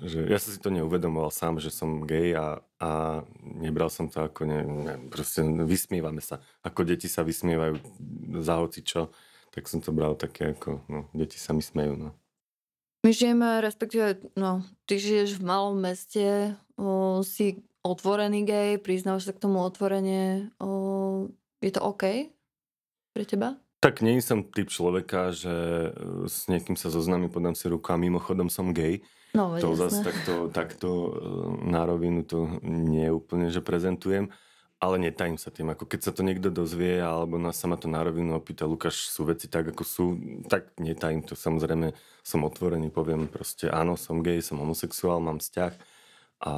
že 0.02 0.26
ja 0.26 0.38
som 0.38 0.50
si 0.50 0.58
to 0.58 0.70
neuvedomoval 0.74 1.30
sám, 1.30 1.62
že 1.62 1.70
som 1.70 2.02
gay 2.06 2.34
a, 2.34 2.62
a 2.82 2.90
nebral 3.42 3.90
som 3.90 4.10
to 4.10 4.22
ako, 4.22 4.46
ne, 4.46 4.60
ne, 4.66 4.94
proste 5.10 5.42
vysmievame 5.46 6.20
sa. 6.20 6.42
Ako 6.66 6.82
deti 6.82 7.06
sa 7.06 7.22
vysmievajú 7.22 7.78
za 8.42 8.58
hoci 8.58 8.82
čo 8.82 9.10
tak 9.52 9.68
som 9.68 9.84
to 9.84 9.92
bral 9.92 10.16
také 10.16 10.56
ako, 10.56 10.80
no, 10.88 11.12
deti 11.12 11.36
sa 11.36 11.52
mi 11.52 11.60
smejú, 11.60 11.92
no. 11.94 12.16
My 13.04 13.12
žijeme, 13.12 13.60
respektíve, 13.60 14.32
no, 14.32 14.64
ty 14.88 14.96
žiješ 14.96 15.36
v 15.36 15.44
malom 15.44 15.76
meste, 15.76 16.56
o, 16.80 17.20
si 17.20 17.60
otvorený 17.84 18.48
gay, 18.48 18.70
priznávaš 18.80 19.28
sa 19.28 19.36
k 19.36 19.42
tomu 19.44 19.60
otvorene, 19.60 20.48
o, 20.56 21.28
je 21.60 21.70
to 21.70 21.84
OK 21.84 22.32
pre 23.12 23.24
teba? 23.28 23.60
Tak 23.82 23.98
nie 23.98 24.22
som 24.22 24.46
typ 24.46 24.70
človeka, 24.70 25.34
že 25.34 25.50
e, 25.90 26.30
s 26.30 26.46
niekým 26.46 26.78
sa 26.78 26.86
zoznamím, 26.86 27.34
podám 27.34 27.58
si 27.58 27.66
ruku 27.66 27.90
a 27.90 27.98
mimochodom 27.98 28.46
som 28.46 28.70
gay. 28.70 29.02
No, 29.34 29.58
to 29.58 29.74
zase 29.74 30.06
takto, 30.06 30.46
takto 30.54 30.88
e, 30.88 31.10
na 31.66 31.82
rovinu 31.82 32.22
to 32.22 32.62
nie 32.62 33.10
je 33.10 33.12
úplne, 33.12 33.50
že 33.50 33.58
prezentujem 33.58 34.30
ale 34.82 34.98
netajím 34.98 35.38
sa 35.38 35.54
tým. 35.54 35.70
Ako 35.70 35.86
keď 35.86 36.10
sa 36.10 36.12
to 36.12 36.26
niekto 36.26 36.50
dozvie, 36.50 36.98
alebo 36.98 37.38
nás 37.38 37.54
sa 37.54 37.70
ma 37.70 37.78
to 37.78 37.86
na 37.86 38.02
rovinu 38.02 38.34
opýta, 38.34 38.66
Lukáš, 38.66 39.06
sú 39.14 39.22
veci 39.30 39.46
tak, 39.46 39.70
ako 39.70 39.82
sú, 39.86 40.04
tak 40.50 40.74
netajím 40.74 41.22
to. 41.22 41.38
Samozrejme, 41.38 41.94
som 42.26 42.42
otvorený, 42.42 42.90
poviem 42.90 43.30
proste, 43.30 43.70
áno, 43.70 43.94
som 43.94 44.26
gay, 44.26 44.42
som 44.42 44.58
homosexuál, 44.58 45.22
mám 45.22 45.38
vzťah 45.38 45.72
a 46.42 46.52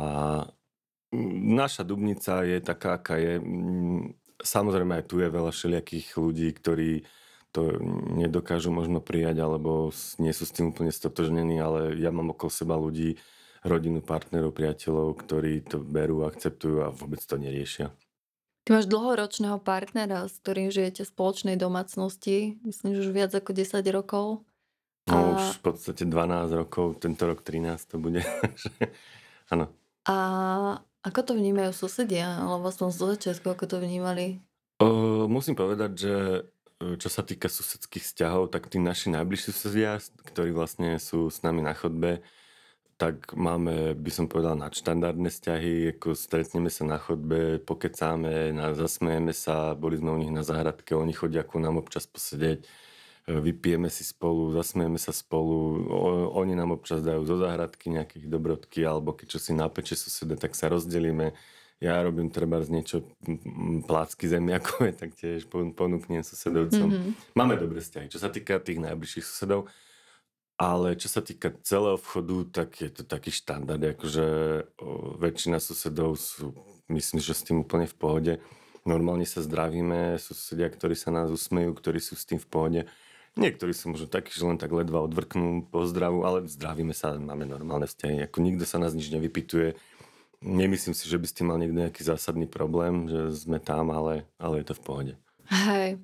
naša 1.52 1.84
Dubnica 1.84 2.48
je 2.48 2.64
taká, 2.64 2.96
aká 2.96 3.20
je. 3.20 3.44
Samozrejme, 4.44 5.00
aj 5.00 5.08
tu 5.08 5.24
je 5.24 5.32
veľa 5.32 5.50
všelijakých 5.50 6.20
ľudí, 6.20 6.48
ktorí 6.52 7.08
to 7.54 7.80
nedokážu 8.18 8.68
možno 8.68 9.00
prijať, 9.00 9.40
alebo 9.40 9.88
nie 10.20 10.34
sú 10.36 10.44
s 10.44 10.52
tým 10.52 10.74
úplne 10.74 10.92
stotožnení, 10.92 11.56
ale 11.62 11.96
ja 11.96 12.12
mám 12.12 12.36
okolo 12.36 12.50
seba 12.50 12.76
ľudí, 12.76 13.16
rodinu, 13.64 14.04
partnerov, 14.04 14.52
priateľov, 14.52 15.24
ktorí 15.24 15.64
to 15.64 15.80
berú, 15.80 16.28
akceptujú 16.28 16.84
a 16.84 16.92
vôbec 16.92 17.18
to 17.24 17.40
neriešia. 17.40 17.88
Ty 18.64 18.80
máš 18.80 18.88
dlhoročného 18.88 19.60
partnera, 19.60 20.28
s 20.28 20.40
ktorým 20.40 20.68
žijete 20.68 21.04
v 21.04 21.12
spoločnej 21.12 21.56
domácnosti, 21.56 22.60
myslím, 22.64 22.96
že 22.96 23.08
už 23.08 23.10
viac 23.12 23.32
ako 23.32 23.50
10 23.56 23.80
rokov. 23.92 24.26
No 25.04 25.36
už 25.36 25.60
v 25.60 25.72
podstate 25.72 26.08
12 26.08 26.60
rokov, 26.64 26.96
tento 27.00 27.28
rok 27.28 27.44
13 27.44 27.76
to 27.92 27.96
bude. 28.00 28.24
Áno. 29.52 29.68
A 30.08 30.16
ako 31.04 31.20
to 31.20 31.32
vnímajú 31.36 31.76
susedia? 31.76 32.40
Alebo 32.40 32.72
aspoň 32.72 32.88
z 32.90 32.98
začiatku, 33.14 33.46
ako 33.52 33.64
to 33.68 33.76
vnímali? 33.78 34.40
O, 34.80 35.28
musím 35.28 35.54
povedať, 35.54 35.92
že 35.94 36.14
e, 36.80 36.96
čo 36.96 37.12
sa 37.12 37.20
týka 37.20 37.52
susedských 37.52 38.02
vzťahov, 38.02 38.48
tak 38.48 38.72
tí 38.72 38.80
naši 38.80 39.12
najbližší 39.12 39.52
susedia, 39.52 40.00
ktorí 40.00 40.56
vlastne 40.56 40.96
sú 40.96 41.28
s 41.28 41.44
nami 41.44 41.60
na 41.60 41.76
chodbe, 41.76 42.24
tak 42.96 43.34
máme, 43.34 43.92
by 43.98 44.10
som 44.10 44.26
povedal, 44.30 44.54
nadštandardné 44.56 45.28
vzťahy, 45.28 45.74
ako 45.98 46.14
stretneme 46.14 46.70
sa 46.70 46.86
na 46.86 46.96
chodbe, 46.96 47.58
pokecáme, 47.60 48.54
zasmejeme 48.78 49.34
sa, 49.34 49.74
boli 49.74 49.98
sme 49.98 50.14
u 50.14 50.18
nich 50.18 50.30
na 50.30 50.46
záhradke, 50.46 50.94
oni 50.94 51.10
chodia 51.10 51.42
ku 51.42 51.58
nám 51.58 51.82
občas 51.82 52.06
posedieť, 52.06 52.64
vypijeme 53.24 53.88
si 53.88 54.04
spolu, 54.04 54.52
zasmejeme 54.52 55.00
sa 55.00 55.08
spolu, 55.08 55.88
oni 56.36 56.52
nám 56.52 56.76
občas 56.76 57.00
dajú 57.00 57.24
zo 57.24 57.40
záhradky 57.40 57.88
nejakých 57.88 58.28
dobrodky, 58.28 58.84
alebo 58.84 59.16
keď 59.16 59.36
čo 59.36 59.38
si 59.40 59.56
napeče 59.56 59.96
susede, 59.96 60.36
tak 60.36 60.52
sa 60.52 60.68
rozdelíme. 60.68 61.32
Ja 61.82 62.00
robím 62.00 62.28
treba 62.30 62.60
z 62.60 62.70
niečo 62.70 62.96
plácky 63.84 64.28
zemiakové, 64.28 64.92
tak 64.94 65.16
tiež 65.16 65.48
ponúknem 65.50 66.24
susedovcom. 66.24 66.88
Mm-hmm. 66.88 67.12
Máme 67.36 67.60
dobré 67.60 67.80
vzťahy. 67.80 68.12
Čo 68.12 68.22
sa 68.22 68.30
týka 68.30 68.60
tých 68.62 68.80
najbližších 68.80 69.24
susedov, 69.24 69.68
ale 70.54 70.94
čo 70.94 71.10
sa 71.10 71.18
týka 71.18 71.50
celého 71.66 71.98
vchodu, 71.98 72.62
tak 72.62 72.78
je 72.78 72.88
to 72.92 73.02
taký 73.02 73.34
štandard, 73.34 73.82
akože 73.82 74.26
väčšina 75.18 75.58
susedov 75.58 76.14
sú, 76.14 76.54
myslím, 76.92 77.18
že 77.18 77.34
s 77.34 77.42
tým 77.42 77.66
úplne 77.66 77.90
v 77.90 77.96
pohode. 77.98 78.32
Normálne 78.84 79.24
sa 79.24 79.40
zdravíme, 79.40 80.20
susedia, 80.20 80.68
ktorí 80.68 80.94
sa 80.94 81.10
nás 81.10 81.32
usmejú, 81.32 81.74
ktorí 81.74 81.98
sú 81.98 82.14
s 82.14 82.28
tým 82.28 82.38
v 82.38 82.48
pohode. 82.48 82.80
Niektorí 83.34 83.74
sú 83.74 83.90
možno 83.90 84.06
takí, 84.06 84.30
že 84.30 84.46
len 84.46 84.62
tak 84.62 84.70
ledva 84.70 85.02
odvrknú 85.02 85.66
pozdravu, 85.66 86.22
ale 86.22 86.46
zdravíme 86.46 86.94
sa, 86.94 87.18
máme 87.18 87.42
normálne 87.42 87.90
vzťahy. 87.90 88.30
Ako 88.30 88.38
nikto 88.38 88.62
sa 88.62 88.78
nás 88.78 88.94
nič 88.94 89.10
nevypituje. 89.10 89.74
Nemyslím 90.38 90.94
si, 90.94 91.10
že 91.10 91.18
by 91.18 91.26
s 91.26 91.34
tým 91.34 91.50
mal 91.50 91.58
niekto 91.58 91.74
nejaký 91.74 92.06
zásadný 92.06 92.46
problém, 92.46 93.10
že 93.10 93.34
sme 93.34 93.58
tam, 93.58 93.90
ale, 93.90 94.28
ale 94.38 94.62
je 94.62 94.66
to 94.70 94.74
v 94.78 94.84
pohode. 94.86 95.12
Hej. 95.50 95.98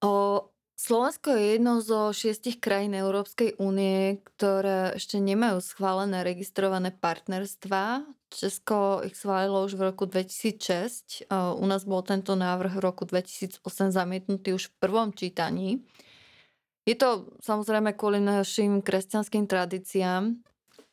O, 0.00 0.48
Slovensko 0.76 1.32
je 1.32 1.56
jednou 1.56 1.80
zo 1.80 2.12
šiestich 2.12 2.60
krajín 2.60 2.92
Európskej 2.92 3.56
únie, 3.56 4.20
ktoré 4.24 4.92
ešte 4.96 5.16
nemajú 5.16 5.60
schválené 5.60 6.20
registrované 6.20 6.92
partnerstva. 6.92 8.04
Česko 8.28 9.00
ich 9.00 9.16
schválilo 9.16 9.64
už 9.64 9.76
v 9.76 9.92
roku 9.92 10.04
2006. 10.04 11.32
U 11.32 11.64
nás 11.64 11.84
bol 11.88 12.04
tento 12.04 12.36
návrh 12.36 12.76
v 12.76 12.84
roku 12.84 13.08
2008 13.08 13.60
zamietnutý 13.92 14.52
už 14.52 14.68
v 14.68 14.74
prvom 14.76 15.16
čítaní. 15.16 15.80
Je 16.86 16.94
to 16.94 17.34
samozrejme 17.42 17.98
kvôli 17.98 18.22
našim 18.22 18.78
kresťanským 18.78 19.50
tradíciám. 19.50 20.38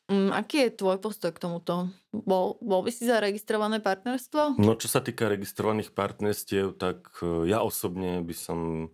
Mm, 0.09 0.35
aký 0.35 0.67
je 0.67 0.77
tvoj 0.83 0.99
postoj 0.99 1.31
k 1.31 1.39
tomuto? 1.39 1.93
Bol, 2.11 2.59
bol 2.59 2.81
by 2.83 2.91
si 2.91 3.07
za 3.07 3.23
registrované 3.23 3.79
partnerstvo? 3.79 4.59
No 4.59 4.75
čo 4.75 4.91
sa 4.91 4.99
týka 4.99 5.31
registrovaných 5.31 5.95
partnerstiev, 5.95 6.75
tak 6.75 7.07
e, 7.23 7.47
ja 7.47 7.63
osobne 7.63 8.19
by 8.25 8.35
som 8.35 8.89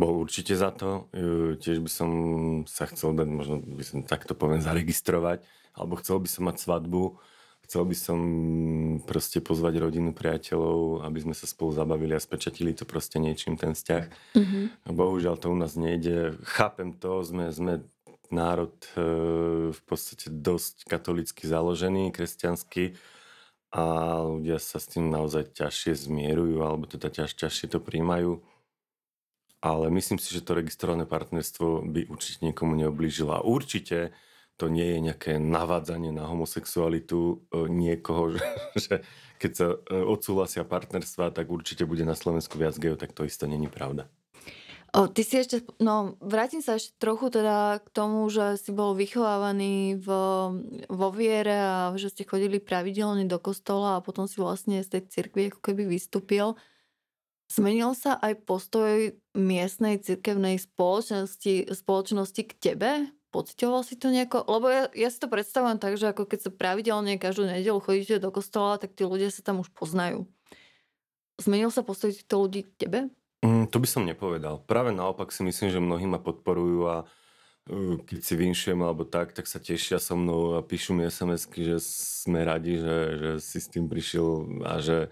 bol 0.00 0.24
určite 0.24 0.56
za 0.56 0.72
to. 0.72 1.12
E, 1.12 1.60
tiež 1.60 1.82
by 1.82 1.90
som 1.90 2.10
sa 2.64 2.88
chcel 2.88 3.12
dať, 3.12 3.28
možno 3.28 3.60
by 3.60 3.84
som 3.84 4.06
takto 4.06 4.32
poviem, 4.32 4.64
zaregistrovať. 4.64 5.44
Alebo 5.74 5.98
chcel 6.00 6.22
by 6.22 6.28
som 6.30 6.42
mať 6.46 6.56
svadbu. 6.62 7.20
Chcel 7.64 7.82
by 7.88 7.96
som 7.96 8.18
proste 9.08 9.40
pozvať 9.40 9.80
rodinu, 9.80 10.12
priateľov, 10.12 11.02
aby 11.04 11.18
sme 11.24 11.34
sa 11.34 11.48
spolu 11.48 11.72
zabavili 11.72 12.12
a 12.12 12.20
spečatili 12.20 12.76
to 12.76 12.84
proste 12.84 13.16
niečím, 13.16 13.56
ten 13.56 13.72
vzťah. 13.72 14.04
Mm-hmm. 14.36 14.64
Bohužiaľ 14.92 15.34
to 15.40 15.48
u 15.48 15.56
nás 15.56 15.74
nejde. 15.74 16.36
Chápem 16.44 16.92
to, 16.92 17.24
sme, 17.24 17.48
sme 17.48 17.80
národ 18.28 18.76
e, 18.94 19.72
v 19.72 19.80
podstate 19.88 20.28
dosť 20.28 20.84
katolicky 20.84 21.48
založený, 21.48 22.12
kresťanský 22.12 22.94
a 23.74 23.84
ľudia 24.22 24.60
sa 24.62 24.78
s 24.78 24.86
tým 24.92 25.10
naozaj 25.10 25.56
ťažšie 25.56 26.06
zmierujú, 26.06 26.62
alebo 26.62 26.84
teda 26.86 27.10
ťaž, 27.10 27.34
ťažšie 27.34 27.74
to 27.74 27.80
príjmajú 27.80 28.44
ale 29.64 29.88
myslím 29.96 30.20
si, 30.20 30.28
že 30.28 30.44
to 30.44 30.60
registrované 30.60 31.08
partnerstvo 31.08 31.88
by 31.88 32.12
určite 32.12 32.44
niekomu 32.44 32.76
neoblížilo. 32.76 33.32
A 33.32 33.40
určite 33.40 34.12
to 34.56 34.70
nie 34.70 34.96
je 34.96 34.98
nejaké 35.10 35.32
navádzanie 35.42 36.14
na 36.14 36.30
homosexualitu 36.30 37.18
e, 37.18 37.34
niekoho, 37.66 38.30
že, 38.34 38.44
že 38.78 38.94
keď 39.42 39.52
sa 39.52 39.66
e, 39.74 39.76
odsúhlasia 39.98 40.62
partnerstva, 40.62 41.34
tak 41.34 41.50
určite 41.50 41.82
bude 41.84 42.06
na 42.06 42.14
Slovensku 42.14 42.54
viac 42.56 42.78
gejov, 42.78 43.02
tak 43.02 43.12
to 43.12 43.26
isto 43.26 43.50
není 43.50 43.66
pravda. 43.66 44.06
O, 44.94 45.10
ty 45.10 45.26
si 45.26 45.42
ešte, 45.42 45.66
no 45.82 46.14
vrátim 46.22 46.62
sa 46.62 46.78
ešte 46.78 46.94
trochu 47.02 47.26
teda 47.26 47.82
k 47.82 47.88
tomu, 47.90 48.30
že 48.30 48.54
si 48.62 48.70
bol 48.70 48.94
vychovávaný 48.94 49.98
vo, 49.98 50.54
vo 50.86 51.08
viere 51.10 51.50
a 51.58 51.90
že 51.98 52.14
ste 52.14 52.22
chodili 52.22 52.62
pravidelne 52.62 53.26
do 53.26 53.42
kostola 53.42 53.98
a 53.98 54.04
potom 54.06 54.30
si 54.30 54.38
vlastne 54.38 54.86
z 54.86 54.94
tej 54.94 55.02
cirkvi 55.10 55.50
ako 55.50 55.58
keby 55.66 55.90
vystúpil. 55.90 56.54
Zmenil 57.50 57.90
sa 57.98 58.22
aj 58.22 58.46
postoj 58.46 59.18
miestnej 59.34 59.98
cirkevnej 59.98 60.62
spoločnosti, 60.62 61.74
spoločnosti 61.74 62.42
k 62.46 62.52
tebe? 62.54 62.90
Pocitoval 63.34 63.82
si 63.82 63.98
to 63.98 64.14
nejako? 64.14 64.46
Lebo 64.46 64.70
ja, 64.70 64.86
ja 64.94 65.10
si 65.10 65.18
to 65.18 65.26
predstavujem 65.26 65.82
tak, 65.82 65.98
že 65.98 66.14
ako 66.14 66.22
keď 66.22 66.38
sa 66.46 66.50
pravidelne 66.54 67.18
každú 67.18 67.50
nedelu 67.50 67.82
chodíte 67.82 68.22
do 68.22 68.30
kostola, 68.30 68.78
tak 68.78 68.94
tí 68.94 69.02
ľudia 69.02 69.34
sa 69.34 69.42
tam 69.42 69.58
už 69.58 69.74
poznajú. 69.74 70.30
Zmenil 71.42 71.74
sa 71.74 71.82
postoj 71.82 72.14
týchto 72.14 72.46
ľudí 72.46 72.62
tebe? 72.78 73.10
Mm, 73.42 73.66
to 73.74 73.82
by 73.82 73.90
som 73.90 74.06
nepovedal. 74.06 74.62
Práve 74.62 74.94
naopak 74.94 75.34
si 75.34 75.42
myslím, 75.42 75.74
že 75.74 75.82
mnohí 75.82 76.06
ma 76.06 76.22
podporujú 76.22 76.86
a 76.86 76.96
uh, 77.02 77.98
keď 78.06 78.22
si 78.22 78.38
vinšujem 78.38 78.78
alebo 78.78 79.02
tak, 79.02 79.34
tak 79.34 79.50
sa 79.50 79.58
tešia 79.58 79.98
so 79.98 80.14
mnou 80.14 80.54
a 80.54 80.62
píšu 80.62 80.94
mi 80.94 81.02
sms 81.02 81.50
že 81.50 81.82
sme 81.82 82.46
radi, 82.46 82.78
že, 82.78 82.96
že 83.18 83.30
si 83.42 83.58
s 83.58 83.66
tým 83.66 83.90
prišiel 83.90 84.62
a 84.62 84.78
že 84.78 85.10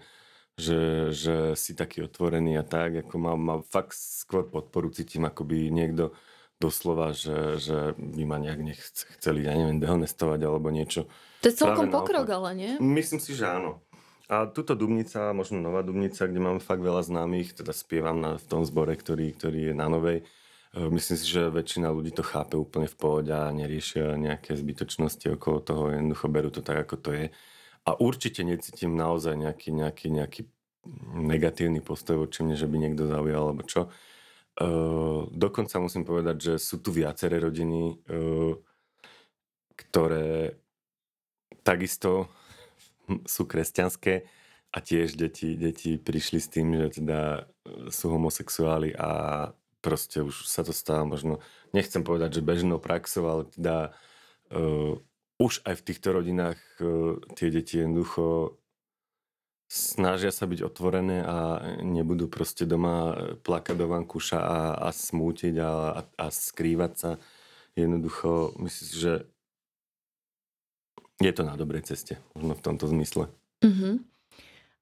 že, 0.53 1.09
že 1.09 1.57
si 1.57 1.73
taký 1.73 2.05
otvorený 2.05 2.61
a 2.61 2.65
tak, 2.65 3.05
ako 3.05 3.15
mám, 3.17 3.39
mám 3.41 3.61
fakt 3.65 3.97
skôr 3.97 4.45
podporu, 4.45 4.93
cítim 4.93 5.25
akoby 5.25 5.73
niekto 5.73 6.13
doslova, 6.61 7.11
že, 7.15 7.59
že 7.59 7.77
by 7.97 8.23
ma 8.25 8.37
nejak 8.39 8.61
nechceli, 8.61 9.45
ja 9.45 9.53
neviem, 9.53 9.79
dehonestovať 9.79 10.39
alebo 10.43 10.69
niečo. 10.73 11.09
To 11.43 11.51
je 11.51 11.55
celkom 11.55 11.91
pokrok, 11.91 12.27
ale 12.29 12.49
nie? 12.55 12.71
Myslím 12.79 13.19
si, 13.19 13.35
že 13.35 13.49
áno. 13.49 13.83
A 14.31 14.47
túto 14.47 14.73
Dubnica, 14.73 15.35
možno 15.35 15.59
Nová 15.59 15.83
Dubnica, 15.83 16.23
kde 16.23 16.39
mám 16.39 16.63
fakt 16.63 16.79
veľa 16.79 17.03
známych, 17.03 17.59
teda 17.59 17.75
spievam 17.75 18.17
na, 18.17 18.39
v 18.39 18.45
tom 18.47 18.63
zbore, 18.63 18.95
ktorý, 18.95 19.35
ktorý 19.35 19.59
je 19.69 19.73
na 19.75 19.91
Novej, 19.91 20.23
E, 20.73 20.89
myslím 20.89 21.17
si, 21.17 21.29
že 21.29 21.53
väčšina 21.53 21.93
ľudí 21.93 22.09
to 22.09 22.25
chápe 22.25 22.57
úplne 22.57 22.89
v 22.89 22.97
pohode 22.97 23.29
a 23.29 23.53
neriešia 23.53 24.17
nejaké 24.17 24.57
zbytočnosti 24.57 25.37
okolo 25.37 25.57
toho, 25.61 25.83
jednoducho 25.93 26.27
berú 26.33 26.49
to 26.49 26.65
tak, 26.65 26.89
ako 26.89 26.95
to 26.97 27.09
je. 27.13 27.25
A 27.85 27.91
určite 28.01 28.41
necítim 28.41 28.97
naozaj 28.97 29.37
nejaký, 29.37 29.69
nejaký, 29.69 30.07
nejaký 30.09 30.41
negatívny 31.13 31.79
postoj 31.83 32.25
voči 32.25 32.41
mne, 32.41 32.57
že 32.57 32.65
by 32.65 32.77
niekto 32.79 33.05
zaujal 33.05 33.53
alebo 33.53 33.63
čo. 33.63 33.93
Uh, 34.53 35.25
dokonca 35.33 35.81
musím 35.81 36.05
povedať, 36.05 36.37
že 36.37 36.53
sú 36.61 36.77
tu 36.77 36.93
viaceré 36.93 37.41
rodiny, 37.41 37.97
uh, 38.05 38.53
ktoré 39.73 40.61
takisto 41.65 42.29
sú 43.33 43.49
kresťanské 43.49 44.29
a 44.73 44.77
tiež 44.77 45.17
deti, 45.17 45.57
deti 45.57 45.97
prišli 45.97 46.39
s 46.41 46.47
tým, 46.53 46.77
že 46.77 47.01
teda 47.01 47.49
sú 47.89 48.13
homosexuáli 48.13 48.93
a 48.93 49.09
proste 49.83 50.23
už 50.23 50.45
sa 50.45 50.61
to 50.61 50.73
stáva 50.73 51.05
možno, 51.05 51.43
nechcem 51.75 52.01
povedať, 52.01 52.39
že 52.39 52.47
bežnou 52.47 52.79
praxou, 52.79 53.25
ale 53.25 53.43
teda 53.51 53.93
uh, 54.53 54.95
už 55.41 55.65
aj 55.65 55.75
v 55.81 55.85
týchto 55.85 56.09
rodinách 56.13 56.61
uh, 56.79 57.19
tie 57.35 57.49
deti 57.49 57.81
jednoducho 57.81 58.57
snažia 59.73 60.29
sa 60.29 60.45
byť 60.45 60.59
otvorené 60.61 61.25
a 61.25 61.37
nebudú 61.81 62.29
proste 62.29 62.69
doma 62.69 63.17
plakať 63.41 63.73
do 63.73 63.89
vankúša 63.89 64.37
a, 64.37 64.59
a 64.77 64.89
smútiť 64.93 65.57
a, 65.57 65.71
a, 65.97 66.01
a 66.05 66.25
skrývať 66.29 66.93
sa. 66.93 67.11
Jednoducho, 67.73 68.53
myslím 68.61 68.85
si, 68.85 68.97
že 69.01 69.13
je 71.17 71.33
to 71.33 71.41
na 71.41 71.57
dobrej 71.57 71.89
ceste, 71.89 72.21
možno 72.37 72.53
v 72.53 72.65
tomto 72.69 72.85
zmysle. 72.85 73.33
Uh-huh. 73.65 73.97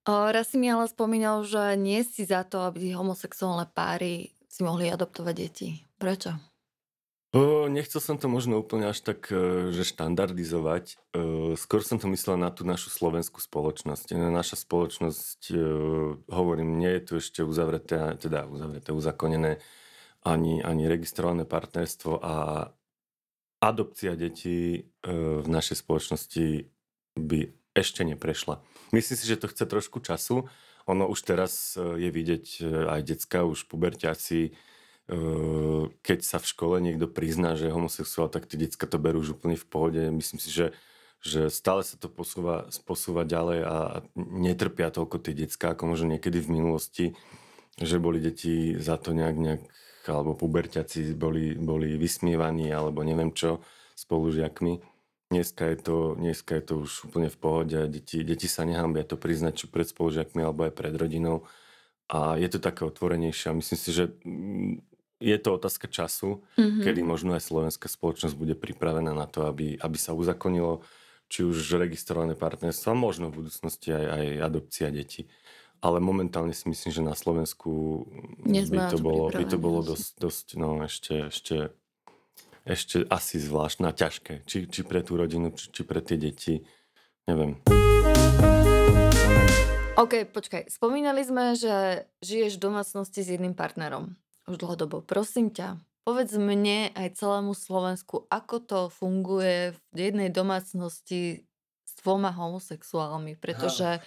O, 0.04 0.14
raz 0.28 0.52
si 0.52 0.60
mi 0.60 0.68
ale 0.68 0.92
spomínal, 0.92 1.48
že 1.48 1.80
nie 1.80 2.04
si 2.04 2.28
za 2.28 2.44
to, 2.44 2.68
aby 2.68 2.92
homosexuálne 2.92 3.72
páry 3.72 4.36
si 4.52 4.68
mohli 4.68 4.92
adoptovať 4.92 5.36
deti. 5.38 5.70
Prečo? 5.96 6.51
O, 7.32 7.72
nechcel 7.72 8.04
som 8.04 8.20
to 8.20 8.28
možno 8.28 8.60
úplne 8.60 8.91
až 8.91 9.00
tak, 9.08 9.32
e, 9.32 9.72
že 9.72 9.88
štandardizovať. 9.88 11.00
O, 11.15 11.56
skôr 11.56 11.80
som 11.80 11.96
to 11.96 12.12
myslel 12.12 12.36
na 12.36 12.52
tú 12.52 12.67
našu 12.67 12.91
slovenskú 12.91 13.39
spoločnosť. 13.39 14.12
Naša 14.12 14.60
spoločnosť, 14.60 15.56
e, 15.56 15.63
hovorím, 16.28 16.76
nie 16.76 16.91
je 17.00 17.02
tu 17.08 17.13
ešte 17.24 17.39
uzavreté, 17.39 18.20
teda 18.20 18.52
uzavreté, 18.52 18.91
uzakonené 18.91 19.63
ani, 20.28 20.60
ani 20.60 20.91
registrované 20.91 21.48
partnerstvo 21.48 22.20
a 22.20 22.67
adopcia 23.63 24.20
detí 24.20 24.89
v 25.06 25.48
našej 25.48 25.86
spoločnosti 25.86 26.67
by 27.15 27.39
ešte 27.78 28.04
neprešla. 28.04 28.60
Myslím 28.91 29.17
si, 29.17 29.26
že 29.26 29.39
to 29.39 29.48
chce 29.48 29.65
trošku 29.65 30.04
času. 30.04 30.52
Ono 30.89 31.06
už 31.08 31.20
teraz 31.26 31.78
je 31.78 32.10
vidieť 32.10 32.46
aj 32.89 33.02
decka, 33.06 33.46
už 33.46 33.70
puberťáci, 33.70 34.54
keď 36.02 36.20
sa 36.24 36.38
v 36.40 36.50
škole 36.50 36.76
niekto 36.80 37.10
prizná, 37.10 37.58
že 37.60 37.68
je 37.68 37.76
homosexuál, 37.76 38.30
tak 38.30 38.48
tie 38.48 38.56
decka 38.56 38.88
to 38.88 39.02
berú 39.02 39.20
už 39.20 39.40
úplne 39.40 39.58
v 39.60 39.68
pohode. 39.68 40.02
Myslím 40.08 40.40
si, 40.40 40.54
že, 40.54 40.72
že 41.20 41.52
stále 41.52 41.84
sa 41.84 42.00
to 42.00 42.08
posúva, 42.08 42.70
posúva 42.88 43.28
ďalej 43.28 43.60
a 43.66 43.76
netrpia 44.16 44.94
toľko 44.94 45.20
tie 45.20 45.34
decka, 45.36 45.76
ako 45.76 45.92
možno 45.96 46.16
niekedy 46.16 46.40
v 46.40 46.54
minulosti, 46.54 47.06
že 47.76 48.00
boli 48.00 48.24
deti 48.24 48.78
za 48.80 48.96
to 48.96 49.12
nejak, 49.12 49.38
nejak 49.38 49.62
alebo 50.10 50.34
puberťaci 50.34 51.14
boli, 51.14 51.54
boli 51.54 51.94
vysmievaní, 51.94 52.74
alebo 52.74 53.06
neviem 53.06 53.30
čo, 53.38 53.62
spolužiakmi. 53.94 54.82
Dneska 55.30 55.64
je, 55.72 55.78
to, 55.78 55.96
dneska 56.18 56.58
je 56.58 56.64
to 56.66 56.74
už 56.84 57.08
úplne 57.08 57.30
v 57.30 57.38
pohode. 57.38 57.78
Deti, 57.88 58.26
deti 58.26 58.50
sa 58.50 58.66
nehambia 58.66 59.06
to 59.06 59.16
priznať, 59.16 59.64
či 59.64 59.66
pred 59.70 59.88
spolužiakmi, 59.88 60.42
alebo 60.44 60.68
aj 60.68 60.74
pred 60.76 60.92
rodinou. 60.98 61.48
A 62.12 62.36
je 62.36 62.50
to 62.52 62.60
také 62.60 62.84
otvorenejšie. 62.84 63.54
A 63.54 63.58
myslím 63.62 63.80
si, 63.80 63.90
že 63.96 64.12
je 65.22 65.38
to 65.38 65.62
otázka 65.62 65.86
času, 65.86 66.42
mm-hmm. 66.58 66.82
kedy 66.82 67.06
možno 67.06 67.38
aj 67.38 67.46
slovenská 67.46 67.86
spoločnosť 67.86 68.34
bude 68.34 68.58
pripravená 68.58 69.14
na 69.14 69.30
to, 69.30 69.46
aby, 69.46 69.78
aby 69.78 69.98
sa 70.02 70.18
uzakonilo 70.18 70.82
či 71.32 71.48
už 71.48 71.80
registrované 71.80 72.36
partnerstvo, 72.36 72.92
možno 72.92 73.32
v 73.32 73.46
budúcnosti 73.46 73.96
aj, 73.96 74.06
aj 74.20 74.26
adopcia 74.44 74.92
detí. 74.92 75.32
Ale 75.80 76.04
momentálne 76.04 76.52
si 76.52 76.68
myslím, 76.68 76.92
že 76.92 77.02
na 77.02 77.16
Slovensku 77.16 78.04
by 78.46 78.92
to, 78.92 79.00
bolo, 79.00 79.32
by 79.32 79.46
to 79.48 79.58
bolo 79.58 79.80
dosť, 79.82 80.10
dosť 80.20 80.46
no 80.60 80.84
ešte, 80.84 81.32
ešte, 81.32 81.72
ešte 82.68 83.08
asi 83.08 83.40
zvláštne 83.40 83.90
a 83.90 83.96
ťažké. 83.96 84.44
Či, 84.46 84.68
či 84.68 84.82
pre 84.84 85.02
tú 85.02 85.16
rodinu, 85.18 85.56
či, 85.56 85.72
či 85.72 85.82
pre 85.88 86.04
tie 86.04 86.20
deti. 86.20 86.62
Neviem. 87.26 87.64
OK, 89.98 90.28
počkaj. 90.30 90.70
Spomínali 90.70 91.24
sme, 91.26 91.58
že 91.58 92.06
žiješ 92.22 92.60
v 92.60 92.64
domácnosti 92.70 93.24
s 93.24 93.32
jedným 93.34 93.58
partnerom 93.58 94.21
už 94.50 94.58
dlhodobo. 94.58 95.06
Prosím 95.06 95.54
ťa, 95.54 95.78
povedz 96.02 96.34
mne 96.38 96.90
aj 96.98 97.18
celému 97.18 97.54
Slovensku, 97.54 98.26
ako 98.30 98.56
to 98.62 98.80
funguje 98.90 99.78
v 99.94 99.98
jednej 99.98 100.34
domácnosti 100.34 101.46
s 101.86 101.92
dvoma 102.02 102.34
homosexuálmi, 102.34 103.38
pretože 103.38 104.02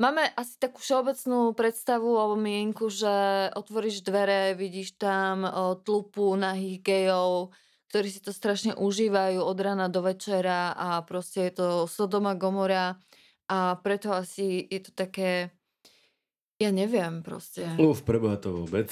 máme 0.00 0.24
asi 0.36 0.56
takú 0.56 0.80
všeobecnú 0.80 1.52
predstavu 1.52 2.08
alebo 2.16 2.36
mienku, 2.40 2.88
že 2.88 3.50
otvoríš 3.52 4.00
dvere, 4.06 4.56
vidíš 4.56 4.96
tam 4.96 5.44
tlupu 5.84 6.32
nahých 6.36 6.80
gejov, 6.80 7.52
ktorí 7.92 8.08
si 8.10 8.20
to 8.20 8.34
strašne 8.34 8.74
užívajú 8.74 9.40
od 9.40 9.58
rána 9.60 9.86
do 9.86 10.02
večera 10.02 10.74
a 10.74 11.00
proste 11.06 11.48
je 11.48 11.52
to 11.60 11.66
Sodoma 11.86 12.34
Gomora 12.34 12.98
a 13.46 13.78
preto 13.78 14.10
asi 14.10 14.66
je 14.66 14.80
to 14.82 14.92
také 14.92 15.54
ja 16.56 16.70
neviem 16.72 17.20
proste. 17.20 17.68
Uf, 17.76 18.00
preboha 18.00 18.40
to 18.40 18.64
vôbec. 18.64 18.88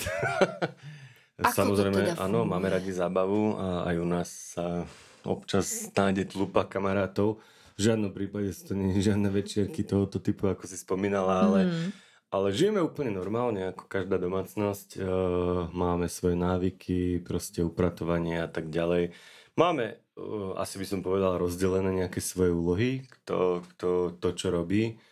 Samozrejme, 1.58 2.14
teda 2.14 2.14
áno, 2.22 2.46
máme 2.46 2.70
radi 2.70 2.94
zábavu 2.94 3.58
a 3.58 3.90
aj 3.90 3.96
u 3.98 4.06
nás 4.06 4.28
sa 4.54 4.86
občas 5.26 5.90
nájde 5.90 6.30
tlupa 6.30 6.68
kamarátov. 6.68 7.42
V 7.74 7.90
žiadnom 7.90 8.14
prípade 8.14 8.54
sú 8.54 8.70
to 8.70 8.74
nie 8.78 8.94
žiadne 8.94 9.26
večierky 9.34 9.82
tohoto 9.82 10.22
typu, 10.22 10.46
ako 10.46 10.62
si 10.70 10.78
spomínala, 10.78 11.42
ale, 11.42 11.60
mm. 11.66 11.88
ale 12.30 12.54
žijeme 12.54 12.78
úplne 12.78 13.10
normálne, 13.10 13.74
ako 13.74 13.90
každá 13.90 14.14
domácnosť. 14.20 14.88
E, 14.94 14.98
máme 15.74 16.06
svoje 16.06 16.38
návyky, 16.38 17.18
proste 17.26 17.66
upratovanie 17.66 18.38
a 18.38 18.46
tak 18.46 18.70
ďalej. 18.70 19.10
Máme, 19.58 19.98
e, 20.14 20.24
asi 20.54 20.78
by 20.78 20.86
som 20.86 21.00
povedal, 21.02 21.34
rozdelené 21.34 22.06
nejaké 22.06 22.22
svoje 22.22 22.54
úlohy, 22.54 23.10
kto, 23.10 23.66
kto 23.74 23.88
to, 24.22 24.28
čo 24.38 24.54
robí 24.54 25.02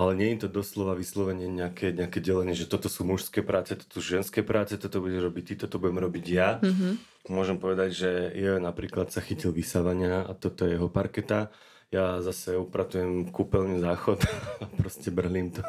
ale 0.00 0.16
nie 0.16 0.32
je 0.32 0.48
to 0.48 0.64
doslova 0.64 0.96
vyslovene 0.96 1.44
nejaké, 1.44 1.92
nejaké 1.92 2.24
delenie, 2.24 2.56
že 2.56 2.64
toto 2.64 2.88
sú 2.88 3.04
mužské 3.04 3.44
práce, 3.44 3.76
toto 3.76 4.00
sú 4.00 4.16
ženské 4.16 4.40
práce, 4.40 4.80
toto 4.80 5.04
bude 5.04 5.20
robiť 5.20 5.44
ty, 5.44 5.54
toto 5.60 5.76
budem 5.76 6.00
robiť 6.00 6.24
ja. 6.24 6.56
Mm-hmm. 6.56 6.92
Môžem 7.28 7.60
povedať, 7.60 7.90
že 7.92 8.10
je 8.32 8.56
napríklad 8.56 9.12
sa 9.12 9.20
chytil 9.20 9.52
vysávania 9.52 10.24
a 10.24 10.32
toto 10.32 10.64
je 10.64 10.80
jeho 10.80 10.88
parketa. 10.88 11.52
Ja 11.92 12.24
zase 12.24 12.56
upratujem 12.56 13.28
kúpeľný 13.28 13.84
záchod 13.84 14.24
a 14.64 14.64
proste 14.80 15.12
brlím 15.12 15.52
to 15.52 15.60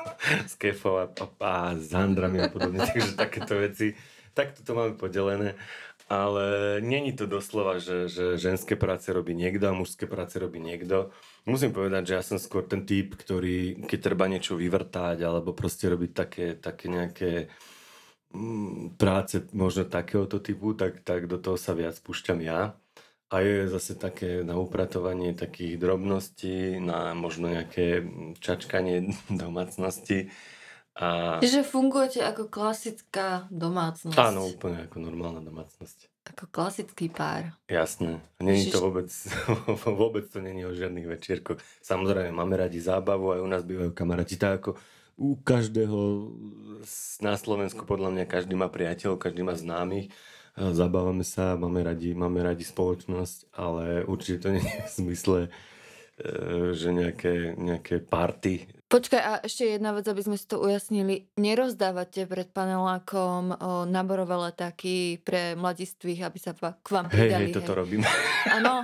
s 0.47 0.55
kefou 0.55 1.03
a, 1.03 1.11
a, 1.11 1.25
a 1.43 1.53
s 1.75 1.91
handrami 1.91 2.39
a 2.39 2.47
podobne, 2.47 2.79
takže 2.87 3.19
takéto 3.19 3.59
veci. 3.59 3.99
Takto 4.31 4.63
to 4.63 4.71
máme 4.71 4.95
podelené 4.95 5.59
ale 6.11 6.43
není 6.83 7.15
to 7.15 7.23
doslova, 7.23 7.79
že, 7.79 8.11
že 8.11 8.35
ženské 8.35 8.75
práce 8.75 9.07
robí 9.07 9.31
niekto 9.31 9.71
a 9.71 9.71
mužské 9.71 10.03
práce 10.03 10.35
robí 10.35 10.59
niekto. 10.59 11.15
Musím 11.49 11.73
povedať, 11.73 12.13
že 12.13 12.17
ja 12.17 12.23
som 12.23 12.37
skôr 12.37 12.69
ten 12.69 12.85
typ, 12.85 13.17
ktorý 13.17 13.89
keď 13.89 13.99
treba 13.99 14.29
niečo 14.29 14.53
vyvrtať 14.53 15.25
alebo 15.25 15.57
proste 15.57 15.89
robiť 15.89 16.11
také, 16.13 16.45
také 16.53 16.85
nejaké 16.85 17.31
mm, 18.29 18.99
práce 19.01 19.49
možno 19.49 19.89
takéhoto 19.89 20.37
typu, 20.37 20.77
tak, 20.77 21.01
tak 21.01 21.25
do 21.25 21.41
toho 21.41 21.57
sa 21.57 21.73
viac 21.73 21.97
púšťam 21.97 22.45
ja. 22.45 22.77
A 23.31 23.39
je 23.41 23.71
zase 23.71 23.95
také 23.95 24.43
na 24.43 24.59
upratovanie 24.59 25.31
takých 25.31 25.79
drobností, 25.79 26.83
na 26.83 27.15
možno 27.15 27.49
nejaké 27.49 28.05
čačkanie 28.37 29.09
domácnosti 29.31 30.29
a... 30.91 31.39
Čiže 31.39 31.63
fungujete 31.63 32.19
ako 32.19 32.51
klasická 32.51 33.47
domácnosť. 33.47 34.19
Áno, 34.19 34.51
úplne 34.51 34.91
ako 34.91 34.97
normálna 34.99 35.39
domácnosť. 35.39 36.10
Ako 36.31 36.47
klasický 36.47 37.11
pár. 37.11 37.51
Jasné. 37.67 38.23
Není 38.39 38.71
to 38.71 38.79
vôbec, 38.79 39.11
vôbec 40.01 40.25
to 40.31 40.39
není 40.39 40.63
o 40.63 40.71
žiadnych 40.71 41.07
večierkoch. 41.11 41.59
Samozrejme, 41.83 42.31
máme 42.31 42.55
radi 42.55 42.79
zábavu, 42.79 43.35
aj 43.35 43.41
u 43.43 43.49
nás 43.51 43.63
bývajú 43.67 43.91
kamaráti. 43.91 44.39
Tak 44.39 44.63
ako 44.63 44.69
u 45.19 45.35
každého 45.43 45.99
na 47.19 47.35
Slovensku 47.35 47.83
podľa 47.83 48.15
mňa 48.15 48.25
každý 48.31 48.55
má 48.55 48.71
priateľ, 48.71 49.19
každý 49.19 49.43
má 49.43 49.53
známych. 49.53 50.09
Zabávame 50.55 51.27
sa, 51.27 51.59
máme 51.59 51.83
radi, 51.83 52.15
máme 52.15 52.43
radi 52.43 52.63
spoločnosť, 52.63 53.51
ale 53.55 54.07
určite 54.07 54.47
to 54.47 54.49
nie 54.55 54.63
je 54.63 54.81
v 54.87 54.91
zmysle 55.03 55.39
E, 56.21 56.73
že 56.77 56.89
nejaké, 56.93 57.57
nejaké 57.57 58.03
party. 58.03 58.80
Počkaj, 58.91 59.21
a 59.23 59.39
ešte 59.39 59.79
jedna 59.79 59.95
vec, 59.95 60.03
aby 60.11 60.19
sme 60.19 60.35
si 60.35 60.43
to 60.43 60.59
ujasnili. 60.59 61.31
Nerozdávate 61.39 62.27
pred 62.27 62.51
panelákom 62.51 63.55
o, 63.55 63.55
naborové 63.87 64.51
letáky 64.51 65.23
pre 65.23 65.55
mladistvých, 65.55 66.27
aby 66.27 66.35
sa 66.35 66.51
k 66.51 66.87
vám 66.91 67.07
pridali? 67.07 67.47
Hej, 67.47 67.55
hej, 67.55 67.55
toto 67.55 67.71
robím. 67.71 68.03
Áno. 68.51 68.83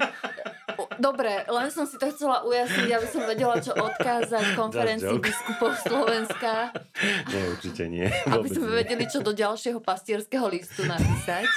Dobre, 0.95 1.43
len 1.51 1.67
som 1.75 1.83
si 1.83 1.99
to 1.99 2.07
chcela 2.07 2.47
ujasniť, 2.47 2.87
aby 2.87 3.07
som 3.11 3.27
vedela, 3.27 3.59
čo 3.59 3.75
odkázať 3.75 4.55
konferencii 4.55 5.19
biskupov 5.19 5.75
Slovenska. 5.83 6.71
Nie, 7.27 7.43
určite 7.51 7.83
nie. 7.91 8.07
Aby 8.31 8.47
sme 8.47 8.67
nie. 8.71 8.77
vedeli, 8.79 9.03
čo 9.11 9.19
do 9.19 9.35
ďalšieho 9.35 9.83
pastierského 9.83 10.47
listu 10.47 10.87
napísať. 10.87 11.51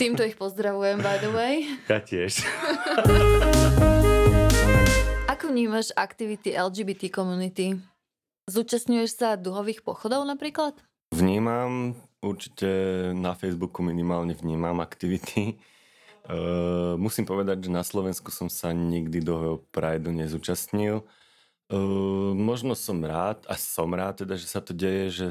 Týmto 0.00 0.24
ich 0.24 0.40
pozdravujem, 0.40 1.04
by 1.04 1.16
the 1.20 1.30
way. 1.36 1.54
Ja 1.84 2.00
tiež. 2.00 2.40
Ako 5.48 5.56
vnímaš 5.56 5.96
aktivity 5.96 6.52
LGBT 6.52 7.08
komunity? 7.08 7.80
Zúčastňuješ 8.52 9.16
sa 9.16 9.32
duhových 9.32 9.80
pochodov 9.80 10.28
napríklad? 10.28 10.76
Vnímam, 11.08 11.96
určite 12.20 12.68
na 13.16 13.32
Facebooku 13.32 13.80
minimálne 13.80 14.36
vnímam 14.36 14.76
aktivity. 14.84 15.56
Uh, 16.28 17.00
musím 17.00 17.24
povedať, 17.24 17.64
že 17.64 17.72
na 17.72 17.80
Slovensku 17.80 18.28
som 18.28 18.52
sa 18.52 18.76
nikdy 18.76 19.24
do 19.24 19.64
Prideu 19.72 20.12
nezúčastnil. 20.12 21.08
Uh, 21.72 22.36
možno 22.36 22.76
som 22.76 23.00
rád, 23.00 23.40
a 23.48 23.56
som 23.56 23.88
rád 23.96 24.28
teda, 24.28 24.36
že 24.36 24.52
sa 24.52 24.60
to 24.60 24.76
deje, 24.76 25.08
že 25.08 25.28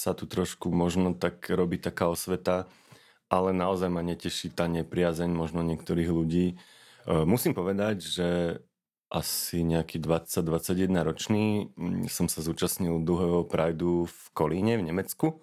sa 0.00 0.16
tu 0.16 0.24
trošku 0.24 0.72
možno 0.72 1.12
tak 1.12 1.44
robí 1.44 1.76
taká 1.76 2.08
osveta, 2.08 2.64
ale 3.28 3.52
naozaj 3.52 3.92
ma 3.92 4.00
neteší 4.00 4.48
tá 4.48 4.64
nepriazeň 4.64 5.28
možno 5.28 5.60
niektorých 5.60 6.08
ľudí. 6.08 6.56
Uh, 7.04 7.28
musím 7.28 7.52
povedať, 7.52 8.00
že 8.00 8.28
asi 9.08 9.64
nejaký 9.64 10.00
20-21 10.04 10.92
ročný. 11.00 11.72
Mm, 11.76 12.06
som 12.12 12.28
sa 12.28 12.44
zúčastnil 12.44 13.00
duhového 13.02 13.48
Prideu 13.48 14.04
v 14.04 14.20
Kolíne 14.36 14.76
v 14.76 14.86
Nemecku. 14.92 15.40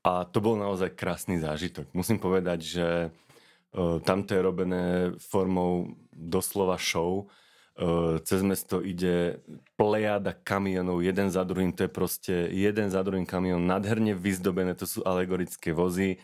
A 0.00 0.24
to 0.24 0.40
bol 0.40 0.56
naozaj 0.56 0.96
krásny 0.96 1.36
zážitok. 1.36 1.92
Musím 1.92 2.16
povedať, 2.16 2.58
že 2.64 2.86
uh, 3.12 4.00
tamto 4.00 4.32
je 4.32 4.40
robené 4.40 4.84
formou 5.20 6.00
doslova 6.16 6.80
show. 6.80 7.28
Uh, 7.76 8.16
cez 8.24 8.40
mesto 8.40 8.80
ide 8.80 9.44
plejada 9.76 10.32
kamionov, 10.32 11.04
jeden 11.04 11.28
za 11.28 11.44
druhým, 11.44 11.72
to 11.76 11.84
je 11.84 11.92
proste 11.92 12.34
jeden 12.52 12.88
za 12.88 13.00
druhým 13.00 13.24
kamión, 13.24 13.64
nádherne 13.64 14.12
vyzdobené, 14.12 14.76
to 14.76 14.84
sú 14.84 15.00
alegorické 15.00 15.72
vozy, 15.72 16.20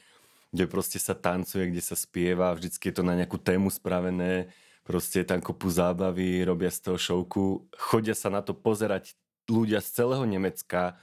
kde 0.52 0.64
proste 0.68 1.00
sa 1.00 1.16
tancuje, 1.16 1.72
kde 1.72 1.80
sa 1.80 1.96
spieva, 1.96 2.52
vždycky 2.52 2.92
je 2.92 3.00
to 3.00 3.04
na 3.04 3.16
nejakú 3.16 3.40
tému 3.40 3.72
spravené, 3.72 4.52
proste 4.86 5.20
je 5.20 5.26
tam 5.26 5.42
kopu 5.42 5.66
zábavy, 5.66 6.46
robia 6.46 6.70
z 6.70 6.78
toho 6.88 6.98
šovku, 6.98 7.66
chodia 7.74 8.14
sa 8.14 8.30
na 8.30 8.40
to 8.40 8.54
pozerať 8.54 9.18
ľudia 9.50 9.82
z 9.82 9.88
celého 9.90 10.22
Nemecka, 10.22 10.96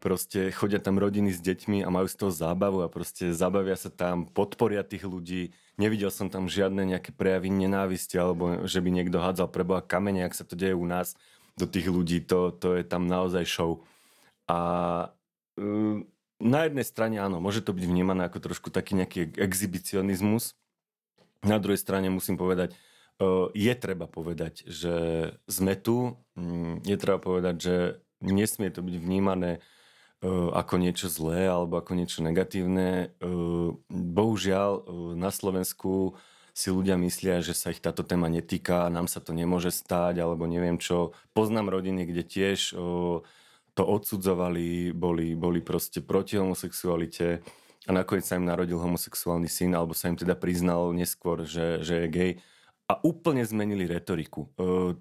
proste 0.00 0.52
chodia 0.52 0.80
tam 0.80 1.00
rodiny 1.00 1.32
s 1.32 1.40
deťmi 1.40 1.84
a 1.84 1.88
majú 1.88 2.08
z 2.08 2.16
toho 2.20 2.32
zábavu 2.32 2.84
a 2.84 2.92
proste 2.92 3.32
zabavia 3.32 3.76
sa 3.76 3.88
tam, 3.88 4.28
podporia 4.28 4.84
tých 4.84 5.04
ľudí. 5.04 5.52
Nevidel 5.80 6.12
som 6.12 6.28
tam 6.28 6.48
žiadne 6.48 6.84
nejaké 6.84 7.12
prejavy 7.16 7.48
nenávisti 7.48 8.20
alebo 8.20 8.64
že 8.68 8.80
by 8.80 8.88
niekto 8.92 9.20
hádzal 9.20 9.48
preboha 9.48 9.80
kamene, 9.80 10.24
ak 10.24 10.36
sa 10.36 10.44
to 10.44 10.56
deje 10.56 10.76
u 10.76 10.84
nás 10.84 11.16
do 11.56 11.68
tých 11.68 11.88
ľudí, 11.88 12.24
to, 12.24 12.52
to 12.56 12.76
je 12.80 12.84
tam 12.84 13.08
naozaj 13.08 13.44
show. 13.44 13.84
A 14.48 14.58
uh, 15.60 15.96
na 16.40 16.60
jednej 16.64 16.84
strane 16.88 17.16
áno, 17.20 17.40
môže 17.44 17.60
to 17.60 17.76
byť 17.76 17.84
vnímané 17.84 18.24
ako 18.24 18.40
trošku 18.40 18.72
taký 18.72 18.96
nejaký 18.96 19.36
exhibicionizmus. 19.36 20.56
Na 21.44 21.60
druhej 21.60 21.80
strane 21.80 22.08
musím 22.08 22.40
povedať, 22.40 22.72
je 23.52 23.72
treba 23.76 24.08
povedať, 24.08 24.64
že 24.64 24.94
sme 25.44 25.76
tu, 25.76 26.16
mm, 26.40 26.88
je 26.88 26.96
treba 26.96 27.20
povedať, 27.20 27.56
že 27.60 27.76
nesmie 28.24 28.72
to 28.72 28.80
byť 28.80 28.96
vnímané 28.96 29.60
ako 30.28 30.76
niečo 30.76 31.08
zlé 31.08 31.48
alebo 31.48 31.80
ako 31.80 31.96
niečo 31.96 32.20
negatívne. 32.20 33.16
Bohužiaľ 33.88 34.84
na 35.16 35.32
Slovensku 35.32 36.20
si 36.52 36.68
ľudia 36.68 37.00
myslia, 37.00 37.40
že 37.40 37.56
sa 37.56 37.72
ich 37.72 37.80
táto 37.80 38.04
téma 38.04 38.28
netýka, 38.28 38.92
nám 38.92 39.08
sa 39.08 39.24
to 39.24 39.32
nemôže 39.32 39.72
stať, 39.72 40.20
alebo 40.20 40.44
neviem 40.44 40.76
čo. 40.76 41.16
Poznám 41.32 41.72
rodiny, 41.72 42.04
kde 42.04 42.22
tiež 42.28 42.76
to 43.72 43.82
odsudzovali, 43.82 44.92
boli, 44.92 45.32
boli 45.32 45.64
proste 45.64 46.04
proti 46.04 46.36
homosexualite 46.36 47.40
a 47.88 47.90
nakoniec 47.96 48.28
sa 48.28 48.36
im 48.36 48.44
narodil 48.44 48.76
homosexuálny 48.76 49.48
syn, 49.48 49.72
alebo 49.72 49.96
sa 49.96 50.12
im 50.12 50.20
teda 50.20 50.36
priznal 50.36 50.92
neskôr, 50.92 51.48
že, 51.48 51.80
že 51.80 52.04
je 52.04 52.08
gay 52.12 52.32
a 52.90 52.98
úplne 53.06 53.46
zmenili 53.46 53.86
retoriku. 53.86 54.50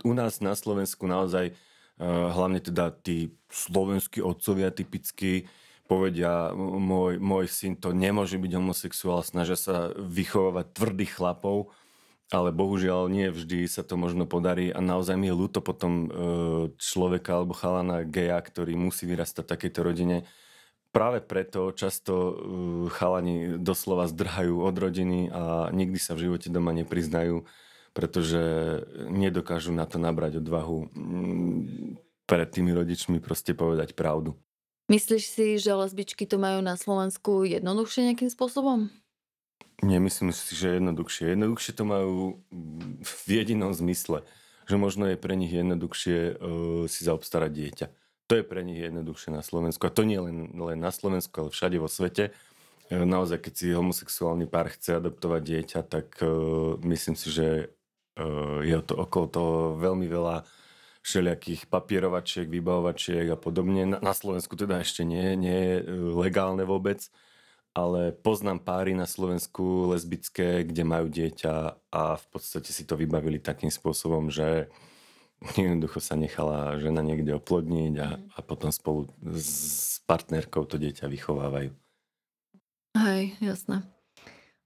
U 0.05 0.13
nás 0.13 0.45
na 0.45 0.53
Slovensku 0.53 1.09
naozaj 1.09 1.57
hlavne 1.97 2.61
teda 2.61 2.93
tí 2.93 3.33
slovenskí 3.49 4.21
otcovia 4.21 4.69
typicky 4.69 5.49
povedia, 5.89 6.53
môj, 6.53 7.17
môj 7.17 7.49
syn 7.49 7.73
to 7.73 7.97
nemôže 7.97 8.37
byť 8.37 8.51
homosexuál, 8.53 9.25
snažia 9.25 9.57
sa 9.57 9.89
vychovávať 9.97 10.77
tvrdých 10.77 11.17
chlapov, 11.17 11.73
ale 12.29 12.53
bohužiaľ 12.53 13.09
nie 13.09 13.33
vždy 13.33 13.65
sa 13.65 13.81
to 13.81 13.97
možno 13.97 14.29
podarí 14.29 14.69
a 14.69 14.77
naozaj 14.85 15.17
mi 15.17 15.33
je 15.33 15.39
ľúto 15.41 15.65
potom 15.65 16.05
človeka 16.77 17.41
alebo 17.41 17.57
chalana 17.57 18.05
geja, 18.05 18.37
ktorý 18.37 18.77
musí 18.77 19.09
vyrastať 19.09 19.49
v 19.49 19.51
takejto 19.57 19.79
rodine. 19.81 20.29
Práve 20.93 21.25
preto 21.25 21.73
často 21.73 22.37
chalani 22.93 23.57
doslova 23.57 24.05
zdrhajú 24.05 24.61
od 24.61 24.75
rodiny 24.77 25.33
a 25.33 25.73
nikdy 25.73 25.97
sa 25.97 26.13
v 26.13 26.29
živote 26.29 26.53
doma 26.53 26.69
nepriznajú 26.77 27.49
pretože 27.99 28.39
nedokážu 29.11 29.75
na 29.75 29.83
to 29.83 29.99
nabrať 29.99 30.39
odvahu 30.39 30.87
mm, 30.95 31.99
pred 32.23 32.47
tými 32.47 32.71
rodičmi 32.71 33.19
proste 33.19 33.51
povedať 33.51 33.91
pravdu. 33.91 34.39
Myslíš 34.87 35.23
si, 35.27 35.47
že 35.59 35.75
lesbičky 35.75 36.23
to 36.23 36.39
majú 36.39 36.63
na 36.63 36.79
Slovensku 36.79 37.43
jednoduchšie 37.43 38.07
nejakým 38.07 38.31
spôsobom? 38.31 38.87
Nemyslím 39.83 40.31
si, 40.31 40.55
že 40.55 40.79
jednoduchšie. 40.79 41.35
Jednoduchšie 41.35 41.73
to 41.75 41.83
majú 41.83 42.39
v 43.03 43.27
jedinom 43.27 43.75
zmysle, 43.75 44.23
že 44.63 44.75
možno 44.79 45.11
je 45.11 45.19
pre 45.19 45.35
nich 45.35 45.51
jednoduchšie 45.51 46.17
uh, 46.17 46.83
si 46.87 47.03
zaobstarať 47.03 47.51
dieťa. 47.51 47.85
To 48.31 48.33
je 48.39 48.43
pre 48.47 48.63
nich 48.63 48.79
jednoduchšie 48.79 49.35
na 49.35 49.43
Slovensku. 49.43 49.83
A 49.83 49.91
to 49.91 50.07
nie 50.07 50.23
len, 50.23 50.55
len 50.55 50.79
na 50.79 50.95
Slovensku, 50.95 51.35
ale 51.43 51.49
všade 51.51 51.75
vo 51.75 51.91
svete. 51.91 52.31
Uh, 52.87 53.03
naozaj, 53.03 53.45
keď 53.45 53.53
si 53.59 53.75
homosexuálny 53.75 54.47
pár 54.47 54.71
chce 54.71 54.97
adoptovať 54.97 55.41
dieťa, 55.43 55.79
tak 55.85 56.17
uh, 56.23 56.79
myslím 56.81 57.13
si, 57.13 57.29
že 57.29 57.71
je 58.63 58.77
to 58.83 58.93
okolo 58.99 59.25
toho 59.27 59.53
veľmi 59.79 60.07
veľa 60.07 60.43
všelijakých 60.99 61.71
papierovačiek, 61.71 62.51
vybavovačiek 62.51 63.31
a 63.31 63.37
podobne. 63.39 63.87
Na, 63.87 63.97
na 64.03 64.13
Slovensku 64.13 64.59
teda 64.59 64.83
ešte 64.83 65.07
nie, 65.07 65.39
nie 65.39 65.55
je 65.55 65.75
legálne 66.11 66.67
vôbec, 66.67 67.07
ale 67.71 68.11
poznám 68.11 68.59
páry 68.65 68.91
na 68.91 69.07
Slovensku 69.07 69.89
lesbické, 69.95 70.67
kde 70.67 70.83
majú 70.83 71.07
dieťa 71.07 71.53
a 71.89 72.01
v 72.19 72.25
podstate 72.29 72.75
si 72.75 72.83
to 72.83 72.99
vybavili 72.99 73.39
takým 73.39 73.71
spôsobom, 73.71 74.27
že 74.27 74.67
jednoducho 75.55 76.03
sa 76.03 76.19
nechala 76.19 76.75
žena 76.83 76.99
niekde 76.99 77.31
oplodniť 77.39 77.93
a, 78.03 78.09
a 78.19 78.39
potom 78.43 78.73
spolu 78.75 79.07
s 79.23 80.03
partnerkou 80.03 80.67
to 80.67 80.75
dieťa 80.75 81.07
vychovávajú. 81.07 81.71
Hej, 82.99 83.39
jasné. 83.39 83.87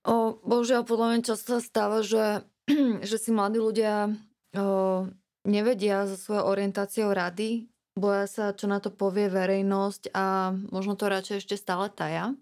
O, 0.04 0.40
bohužiaľ, 0.42 0.84
podľa 0.84 1.08
mňa 1.14 1.28
často 1.28 1.60
sa 1.60 1.62
stáva, 1.62 2.02
že, 2.02 2.44
že 3.10 3.18
si 3.20 3.30
mladí 3.32 3.60
ľudia 3.60 4.12
o, 4.56 5.08
nevedia 5.44 6.08
so 6.08 6.16
svojou 6.16 6.48
orientáciou 6.48 7.12
rady, 7.12 7.68
boja 7.94 8.26
sa, 8.26 8.46
čo 8.58 8.66
na 8.66 8.82
to 8.82 8.90
povie 8.90 9.30
verejnosť 9.30 10.16
a 10.16 10.56
možno 10.74 10.98
to 10.98 11.12
radšej 11.12 11.46
ešte 11.46 11.56
stále 11.60 11.94
taja. 11.94 12.34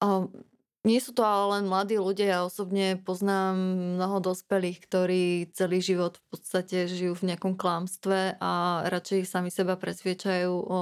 O, 0.00 0.30
nie 0.86 1.02
sú 1.02 1.10
to 1.10 1.26
ale 1.26 1.58
len 1.58 1.64
mladí 1.66 1.98
ľudia, 1.98 2.26
ja 2.30 2.40
osobne 2.46 2.94
poznám 3.02 3.58
mnoho 3.98 4.22
dospelých, 4.22 4.78
ktorí 4.86 5.50
celý 5.50 5.82
život 5.82 6.22
v 6.22 6.24
podstate 6.30 6.86
žijú 6.86 7.18
v 7.18 7.34
nejakom 7.34 7.58
klamstve 7.58 8.38
a 8.38 8.86
radšej 8.86 9.26
sami 9.26 9.50
seba 9.50 9.74
presviečajú 9.74 10.52
o 10.54 10.78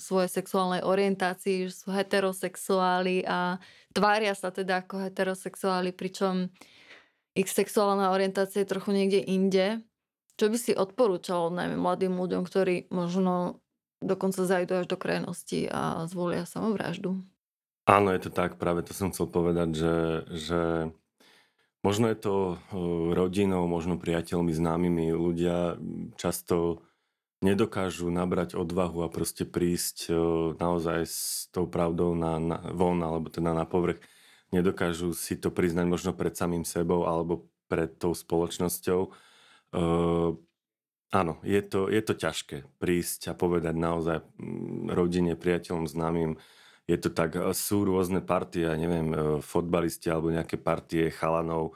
svojej 0.00 0.32
sexuálnej 0.32 0.80
orientácii, 0.80 1.68
že 1.68 1.76
sú 1.76 1.92
heterosexuáli 1.92 3.28
a 3.28 3.60
tvária 3.92 4.32
sa 4.32 4.48
teda 4.48 4.80
ako 4.80 5.04
heterosexuáli, 5.04 5.92
pričom 5.92 6.48
ich 7.34 7.50
sexuálna 7.50 8.14
orientácia 8.14 8.62
je 8.62 8.70
trochu 8.70 8.94
niekde 8.94 9.20
inde. 9.20 9.82
Čo 10.34 10.50
by 10.50 10.58
si 10.58 10.72
odporúčal 10.74 11.50
najmä 11.54 11.78
mladým 11.78 12.14
ľuďom, 12.18 12.42
ktorí 12.46 12.90
možno 12.90 13.62
dokonca 14.02 14.42
zajdu 14.42 14.82
až 14.82 14.86
do 14.90 14.98
krajnosti 14.98 15.70
a 15.70 16.06
zvolia 16.10 16.46
samovraždu? 16.46 17.22
Áno, 17.84 18.10
je 18.10 18.26
to 18.26 18.30
tak, 18.32 18.56
práve 18.56 18.82
to 18.82 18.96
som 18.96 19.12
chcel 19.12 19.28
povedať, 19.28 19.76
že, 19.76 19.96
že 20.32 20.62
možno 21.84 22.08
je 22.08 22.18
to 22.18 22.34
rodinou, 23.12 23.68
možno 23.68 24.00
priateľmi, 24.00 24.50
známymi 24.50 25.12
ľudia 25.12 25.76
často 26.16 26.80
nedokážu 27.44 28.08
nabrať 28.08 28.56
odvahu 28.56 29.04
a 29.04 29.12
proste 29.12 29.44
prísť 29.44 30.08
naozaj 30.56 31.00
s 31.04 31.46
tou 31.52 31.68
pravdou 31.68 32.16
na, 32.16 32.40
na 32.40 32.58
von, 32.72 32.96
alebo 33.04 33.28
teda 33.28 33.52
na 33.52 33.68
povrch. 33.68 34.00
Nedokážu 34.54 35.10
si 35.18 35.34
to 35.34 35.50
priznať 35.50 35.86
možno 35.90 36.14
pred 36.14 36.30
samým 36.38 36.62
sebou 36.62 37.10
alebo 37.10 37.50
pred 37.66 37.90
tou 37.98 38.14
spoločnosťou. 38.14 39.10
Uh, 39.74 40.38
áno, 41.10 41.42
je 41.42 41.58
to, 41.66 41.90
je 41.90 41.98
to 42.06 42.14
ťažké 42.14 42.56
prísť 42.78 43.30
a 43.30 43.38
povedať 43.38 43.74
naozaj 43.74 44.22
rodine, 44.94 45.34
priateľom, 45.34 45.90
známym, 45.90 46.38
je 46.84 46.96
to 47.00 47.08
tak, 47.08 47.32
e, 47.36 47.40
sú 47.56 47.88
rôzne 47.88 48.20
partie, 48.20 48.68
neviem, 48.76 49.08
e, 49.08 49.16
fotbalisti 49.40 50.12
alebo 50.12 50.28
nejaké 50.28 50.60
partie 50.60 51.08
chalanov, 51.08 51.72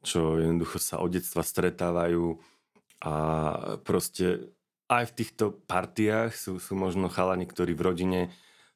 čo 0.00 0.40
jednoducho 0.40 0.80
sa 0.80 0.96
od 1.04 1.12
detstva 1.12 1.44
stretávajú 1.44 2.40
a 3.04 3.14
proste 3.84 4.48
aj 4.88 5.12
v 5.12 5.16
týchto 5.18 5.44
partiách 5.66 6.32
sú, 6.32 6.62
sú 6.62 6.72
možno 6.78 7.12
chalani, 7.12 7.44
ktorí 7.44 7.76
v 7.76 7.84
rodine 7.84 8.20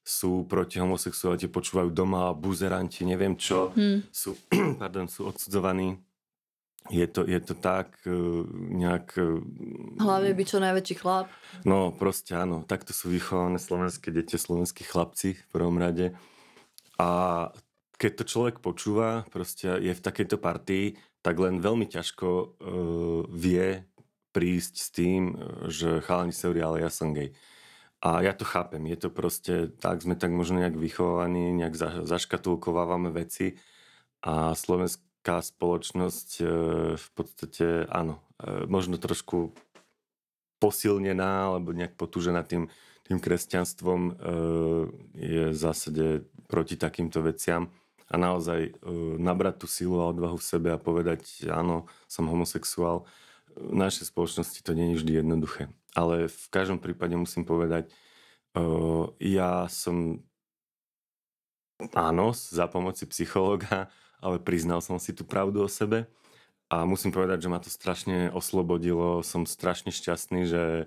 sú 0.00 0.48
proti 0.48 0.80
homosexualite, 0.80 1.52
počúvajú 1.52 1.92
doma 1.92 2.32
buzeranti, 2.32 3.04
neviem 3.04 3.36
čo, 3.36 3.70
hmm. 3.76 4.08
sú, 4.10 4.34
pardon, 4.80 5.06
sú 5.06 5.28
odsudzovaní. 5.28 6.00
Je 6.88 7.04
to, 7.04 7.28
je 7.28 7.36
to 7.44 7.54
tak 7.54 8.00
e, 8.08 8.10
nejak... 8.80 9.14
Hlavne 10.00 10.32
by 10.32 10.42
čo 10.48 10.58
najväčší 10.64 10.94
chlap. 10.96 11.28
No 11.62 11.92
proste 11.92 12.32
áno, 12.34 12.64
takto 12.64 12.96
sú 12.96 13.12
vychované 13.12 13.60
slovenské 13.60 14.08
deti, 14.08 14.40
slovenskí 14.40 14.88
chlapci 14.88 15.36
v 15.36 15.46
prvom 15.52 15.76
rade. 15.76 16.16
A 16.96 17.52
keď 18.00 18.12
to 18.16 18.24
človek 18.24 18.56
počúva, 18.64 19.28
proste 19.28 19.76
je 19.76 19.92
v 19.92 20.00
takejto 20.00 20.40
partii, 20.40 20.96
tak 21.20 21.36
len 21.36 21.60
veľmi 21.60 21.84
ťažko 21.84 22.28
uh, 22.32 22.48
vie 23.28 23.84
prísť 24.32 24.74
s 24.80 24.88
tým, 24.88 25.36
že 25.68 26.00
chalani 26.00 26.32
sa 26.32 26.48
ale 26.48 26.80
ja 26.80 26.88
som 26.88 27.12
gay. 27.12 27.36
A 28.00 28.24
ja 28.24 28.32
to 28.32 28.48
chápem, 28.48 28.80
je 28.88 28.96
to 28.96 29.08
proste, 29.12 29.76
tak 29.76 30.00
sme 30.00 30.16
tak 30.16 30.32
možno 30.32 30.56
nejak 30.64 30.72
vychovaní, 30.72 31.52
nejak 31.52 31.76
za, 31.76 31.88
zaškatulkovávame 32.08 33.12
veci 33.12 33.60
a 34.24 34.56
slovenská 34.56 35.44
spoločnosť 35.44 36.28
e, 36.40 36.44
v 36.96 37.08
podstate, 37.12 37.84
áno, 37.92 38.24
e, 38.40 38.64
možno 38.64 38.96
trošku 38.96 39.52
posilnená 40.64 41.52
alebo 41.52 41.76
nejak 41.76 42.00
potúžená 42.00 42.40
tým, 42.40 42.72
tým 43.04 43.20
kresťanstvom 43.20 44.00
e, 44.08 44.12
je 45.20 45.44
v 45.52 45.58
zásade 45.60 46.24
proti 46.48 46.80
takýmto 46.80 47.20
veciam. 47.20 47.68
A 48.10 48.18
naozaj 48.18 48.74
nabrať 49.22 49.62
tú 49.62 49.66
silu 49.70 50.02
a 50.02 50.10
odvahu 50.10 50.34
v 50.34 50.42
sebe 50.42 50.74
a 50.74 50.82
povedať, 50.82 51.46
áno, 51.46 51.86
som 52.10 52.26
homosexuál, 52.26 53.06
v 53.56 53.74
našej 53.74 54.10
spoločnosti 54.10 54.60
to 54.62 54.72
nie 54.74 54.94
je 54.94 54.98
vždy 55.02 55.12
jednoduché. 55.24 55.72
Ale 55.96 56.30
v 56.30 56.46
každom 56.50 56.78
prípade 56.78 57.18
musím 57.18 57.42
povedať, 57.42 57.90
ja 59.18 59.66
som 59.70 60.22
áno, 61.94 62.34
za 62.34 62.66
pomoci 62.66 63.06
psychológa, 63.08 63.88
ale 64.20 64.36
priznal 64.42 64.84
som 64.84 65.00
si 65.00 65.16
tú 65.16 65.24
pravdu 65.24 65.64
o 65.64 65.68
sebe 65.70 66.06
a 66.70 66.84
musím 66.84 67.10
povedať, 67.10 67.46
že 67.46 67.50
ma 67.50 67.58
to 67.58 67.72
strašne 67.72 68.30
oslobodilo. 68.30 69.24
Som 69.26 69.48
strašne 69.48 69.90
šťastný, 69.90 70.46
že, 70.46 70.86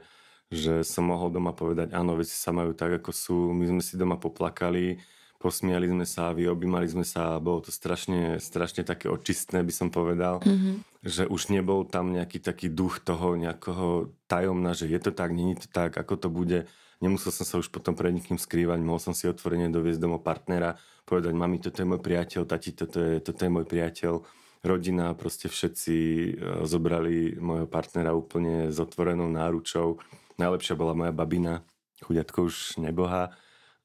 že 0.54 0.86
som 0.86 1.10
mohol 1.10 1.34
doma 1.34 1.52
povedať, 1.52 1.92
áno, 1.92 2.16
veci 2.16 2.36
sa 2.36 2.54
majú 2.56 2.72
tak, 2.72 3.04
ako 3.04 3.12
sú. 3.12 3.38
My 3.52 3.68
sme 3.68 3.82
si 3.84 4.00
doma 4.00 4.16
poplakali, 4.16 5.02
posmiali 5.44 5.92
sme 5.92 6.08
sa, 6.08 6.32
vyobímali 6.32 6.88
sme 6.88 7.04
sa, 7.04 7.36
bolo 7.44 7.68
to 7.68 7.72
strašne, 7.76 8.40
strašne 8.40 8.88
také 8.88 9.12
očistné, 9.12 9.60
by 9.60 9.74
som 9.76 9.92
povedal, 9.92 10.40
mm-hmm. 10.40 11.04
že 11.04 11.28
už 11.28 11.52
nebol 11.52 11.84
tam 11.84 12.16
nejaký 12.16 12.40
taký 12.40 12.72
duch 12.72 13.04
toho 13.04 13.36
nejakého 13.36 14.16
tajomna, 14.32 14.72
že 14.72 14.88
je 14.88 15.00
to 15.04 15.12
tak, 15.12 15.36
není 15.36 15.60
to 15.60 15.68
tak, 15.68 16.00
ako 16.00 16.16
to 16.16 16.32
bude. 16.32 16.60
Nemusel 17.04 17.36
som 17.36 17.44
sa 17.44 17.60
už 17.60 17.68
potom 17.68 17.92
pred 17.92 18.16
nikým 18.16 18.40
skrývať, 18.40 18.80
mohol 18.80 19.04
som 19.04 19.12
si 19.12 19.28
otvorene 19.28 19.68
doviezť 19.68 20.00
domov 20.00 20.24
partnera, 20.24 20.80
povedať, 21.04 21.36
mami, 21.36 21.60
toto 21.60 21.84
je 21.84 21.92
môj 21.92 22.00
priateľ, 22.00 22.48
tati, 22.48 22.72
toto 22.72 23.04
je, 23.04 23.20
toto 23.20 23.44
je 23.44 23.52
môj 23.52 23.68
priateľ, 23.68 24.24
rodina, 24.64 25.12
proste 25.12 25.52
všetci 25.52 25.96
e, 26.00 26.32
zobrali 26.64 27.36
môjho 27.36 27.68
partnera 27.68 28.16
úplne 28.16 28.72
s 28.72 28.80
otvorenou 28.80 29.28
náručou. 29.28 30.00
Najlepšia 30.40 30.80
bola 30.80 30.96
moja 30.96 31.12
babina, 31.12 31.68
chuďatko 32.00 32.48
už 32.48 32.56
neboha, 32.80 33.36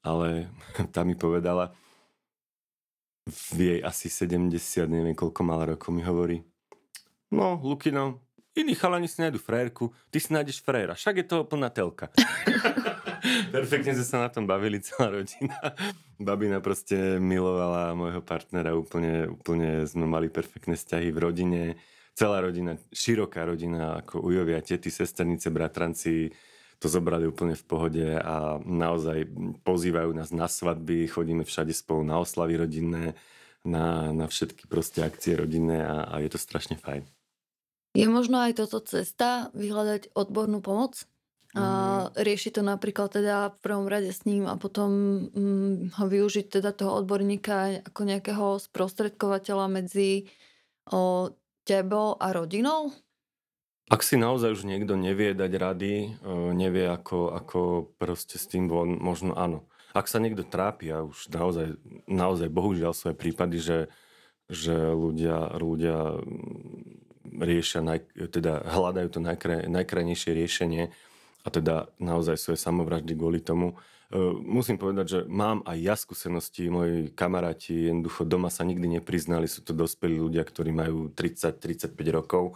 ale 0.09 0.49
tá 0.95 1.05
mi 1.05 1.13
povedala, 1.13 1.73
v 3.29 3.77
jej 3.77 3.79
asi 3.85 4.09
70, 4.09 4.57
neviem 4.89 5.13
koľko 5.13 5.41
mala 5.45 5.77
rokov, 5.77 5.93
mi 5.93 6.01
hovorí, 6.01 6.41
no, 7.29 7.61
Lukino, 7.61 8.25
iní 8.57 8.73
chalani 8.73 9.07
si 9.07 9.21
nájdu 9.21 9.37
frérku, 9.37 9.93
ty 10.09 10.17
si 10.17 10.33
nájdeš 10.33 10.65
fréra, 10.65 10.97
však 10.97 11.15
je 11.21 11.25
to 11.29 11.37
plná 11.45 11.69
telka. 11.69 12.09
Perfektne 13.53 13.93
sme 13.97 14.07
sa 14.07 14.17
na 14.25 14.29
tom 14.31 14.47
bavili, 14.49 14.81
celá 14.81 15.13
rodina. 15.13 15.55
Babina 16.19 16.59
proste 16.59 17.21
milovala 17.21 17.93
môjho 17.95 18.21
partnera, 18.23 18.75
úplne, 18.75 19.29
úplne 19.29 19.85
sme 19.85 20.05
mali 20.09 20.27
perfektné 20.27 20.75
vzťahy 20.75 21.09
v 21.13 21.19
rodine. 21.19 21.61
Celá 22.17 22.43
rodina, 22.43 22.75
široká 22.91 23.47
rodina, 23.47 24.03
ako 24.03 24.19
ujovia, 24.19 24.59
tety, 24.59 24.91
sesternice, 24.91 25.47
bratranci, 25.53 26.27
to 26.79 26.87
zobrali 26.87 27.27
úplne 27.27 27.59
v 27.59 27.67
pohode 27.67 28.07
a 28.15 28.57
naozaj 28.63 29.27
pozývajú 29.67 30.15
nás 30.15 30.31
na 30.31 30.47
svadby, 30.47 31.11
chodíme 31.11 31.43
všade 31.43 31.75
spolu 31.75 32.07
na 32.07 32.23
oslavy 32.23 32.55
rodinné, 32.55 33.19
na, 33.67 34.15
na 34.15 34.25
všetky 34.31 34.71
proste 34.71 35.03
akcie 35.03 35.35
rodinné 35.35 35.83
a, 35.83 36.07
a 36.07 36.15
je 36.23 36.31
to 36.31 36.39
strašne 36.39 36.79
fajn. 36.79 37.03
Je 37.97 38.07
možno 38.07 38.39
aj 38.39 38.63
toto 38.63 38.79
cesta 38.79 39.51
vyhľadať 39.51 40.15
odbornú 40.15 40.63
pomoc? 40.63 41.03
A 41.57 41.65
mhm. 41.65 42.21
riešiť 42.21 42.61
to 42.61 42.63
napríklad 42.63 43.09
teda 43.09 43.49
v 43.49 43.57
prvom 43.65 43.89
rade 43.89 44.13
s 44.13 44.21
ním 44.29 44.45
a 44.45 44.53
potom 44.53 44.89
hm, 45.33 45.97
ho 45.97 46.05
využiť 46.05 46.61
teda 46.61 46.77
toho 46.77 47.01
odborníka 47.01 47.81
ako 47.89 48.01
nejakého 48.05 48.61
sprostredkovateľa 48.61 49.65
medzi 49.65 50.29
o, 50.93 51.33
tebou 51.65 52.21
a 52.21 52.29
rodinou? 52.37 52.93
Ak 53.89 54.05
si 54.05 54.21
naozaj 54.21 54.53
už 54.53 54.69
niekto 54.69 54.93
nevie 54.93 55.33
dať 55.33 55.51
rady, 55.57 55.93
e, 56.05 56.09
nevie 56.53 56.85
ako, 56.85 57.33
ako 57.33 57.59
proste 57.97 58.37
s 58.37 58.45
tým 58.45 58.69
von, 58.69 59.01
možno 59.01 59.33
áno. 59.33 59.65
Ak 59.97 60.05
sa 60.05 60.21
niekto 60.21 60.45
trápi 60.45 60.93
a 60.93 61.01
už 61.01 61.33
naozaj, 61.33 61.73
naozaj 62.05 62.53
bohužiaľ 62.53 62.93
sú 62.93 63.09
aj 63.09 63.17
prípady, 63.17 63.57
že, 63.57 63.89
že 64.45 64.93
ľudia, 64.93 65.57
ľudia 65.57 66.21
mm, 66.21 67.41
riešia, 67.41 67.81
naj, 67.81 68.05
teda 68.29 68.61
hľadajú 68.61 69.09
to 69.09 69.19
najkraj, 69.25 69.65
najkrajnejšie 69.65 70.31
riešenie 70.37 70.83
a 71.41 71.47
teda 71.49 71.89
naozaj 71.97 72.37
sú 72.37 72.53
aj 72.53 72.61
samovraždy 72.61 73.17
kvôli 73.17 73.41
tomu. 73.41 73.73
E, 74.13 74.21
musím 74.45 74.77
povedať, 74.77 75.05
že 75.09 75.19
mám 75.25 75.65
aj 75.65 75.77
ja 75.81 75.97
skúsenosti, 75.97 76.69
moji 76.69 77.09
kamaráti 77.17 77.89
jednoducho 77.89 78.21
doma 78.21 78.53
sa 78.53 78.61
nikdy 78.61 79.01
nepriznali, 79.01 79.49
sú 79.49 79.65
to 79.65 79.73
dospelí 79.73 80.21
ľudia, 80.21 80.45
ktorí 80.45 80.69
majú 80.69 81.09
30-35 81.09 81.89
rokov 82.13 82.53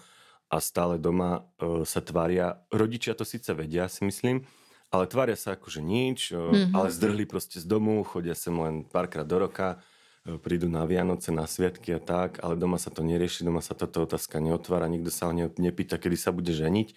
a 0.54 0.62
stále 0.62 1.02
doma 1.02 1.50
e, 1.58 1.82
sa 1.82 1.98
tvária, 1.98 2.62
rodičia 2.70 3.18
to 3.18 3.26
síce 3.26 3.50
vedia, 3.58 3.90
si 3.90 4.06
myslím, 4.06 4.46
ale 4.94 5.10
tvária 5.10 5.34
sa 5.34 5.58
ako, 5.58 5.74
že 5.74 5.82
nič, 5.82 6.30
e, 6.30 6.38
mm-hmm. 6.38 6.78
ale 6.78 6.94
zdrhli 6.94 7.26
proste 7.26 7.58
z 7.58 7.66
domu, 7.66 8.06
chodia 8.06 8.38
sem 8.38 8.54
len 8.54 8.86
párkrát 8.86 9.26
do 9.26 9.42
roka, 9.42 9.82
e, 10.22 10.38
prídu 10.38 10.70
na 10.70 10.86
Vianoce, 10.86 11.34
na 11.34 11.50
sviatky 11.50 11.98
a 11.98 12.02
tak, 12.02 12.38
ale 12.46 12.54
doma 12.54 12.78
sa 12.78 12.94
to 12.94 13.02
nerieši, 13.02 13.42
doma 13.42 13.66
sa 13.66 13.74
táto 13.74 14.06
otázka 14.06 14.38
neotvára, 14.38 14.86
nikto 14.86 15.10
sa 15.10 15.26
ho 15.26 15.34
nepýta, 15.34 15.98
kedy 15.98 16.18
sa 16.22 16.30
bude 16.30 16.54
ženiť, 16.54 16.94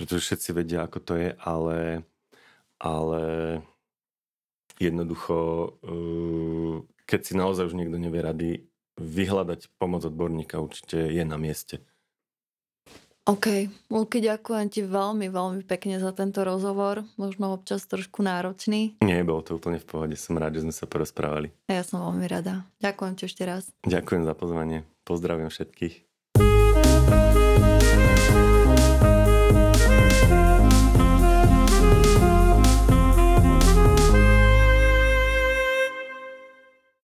pretože 0.00 0.24
všetci 0.24 0.48
vedia, 0.56 0.88
ako 0.88 0.98
to 1.04 1.12
je, 1.20 1.28
ale, 1.44 2.08
ale 2.80 3.22
jednoducho, 4.80 5.36
e, 5.84 5.92
keď 7.04 7.20
si 7.20 7.32
naozaj 7.36 7.68
už 7.68 7.76
niekto 7.76 8.00
nevie 8.00 8.24
rady, 8.24 8.50
vyhľadať 8.94 9.74
pomoc 9.76 10.06
odborníka 10.06 10.56
určite 10.62 11.10
je 11.10 11.24
na 11.26 11.34
mieste. 11.34 11.82
OK. 13.24 13.72
Luky, 13.88 14.20
ďakujem 14.20 14.66
ti 14.68 14.80
veľmi, 14.84 15.32
veľmi 15.32 15.62
pekne 15.64 15.96
za 15.96 16.12
tento 16.12 16.44
rozhovor. 16.44 17.08
Možno 17.16 17.56
občas 17.56 17.88
trošku 17.88 18.20
náročný. 18.20 19.00
Nie, 19.00 19.24
bolo 19.24 19.40
to 19.40 19.56
úplne 19.56 19.80
v 19.80 19.88
pohode. 19.88 20.12
Som 20.20 20.36
rád, 20.36 20.60
že 20.60 20.68
sme 20.68 20.74
sa 20.76 20.84
porozprávali. 20.84 21.48
Ja 21.64 21.80
som 21.80 22.04
veľmi 22.04 22.28
rada. 22.28 22.68
Ďakujem 22.84 23.12
ti 23.16 23.24
ešte 23.24 23.48
raz. 23.48 23.72
Ďakujem 23.88 24.28
za 24.28 24.36
pozvanie. 24.36 24.84
Pozdravím 25.08 25.48
všetkých. 25.48 26.13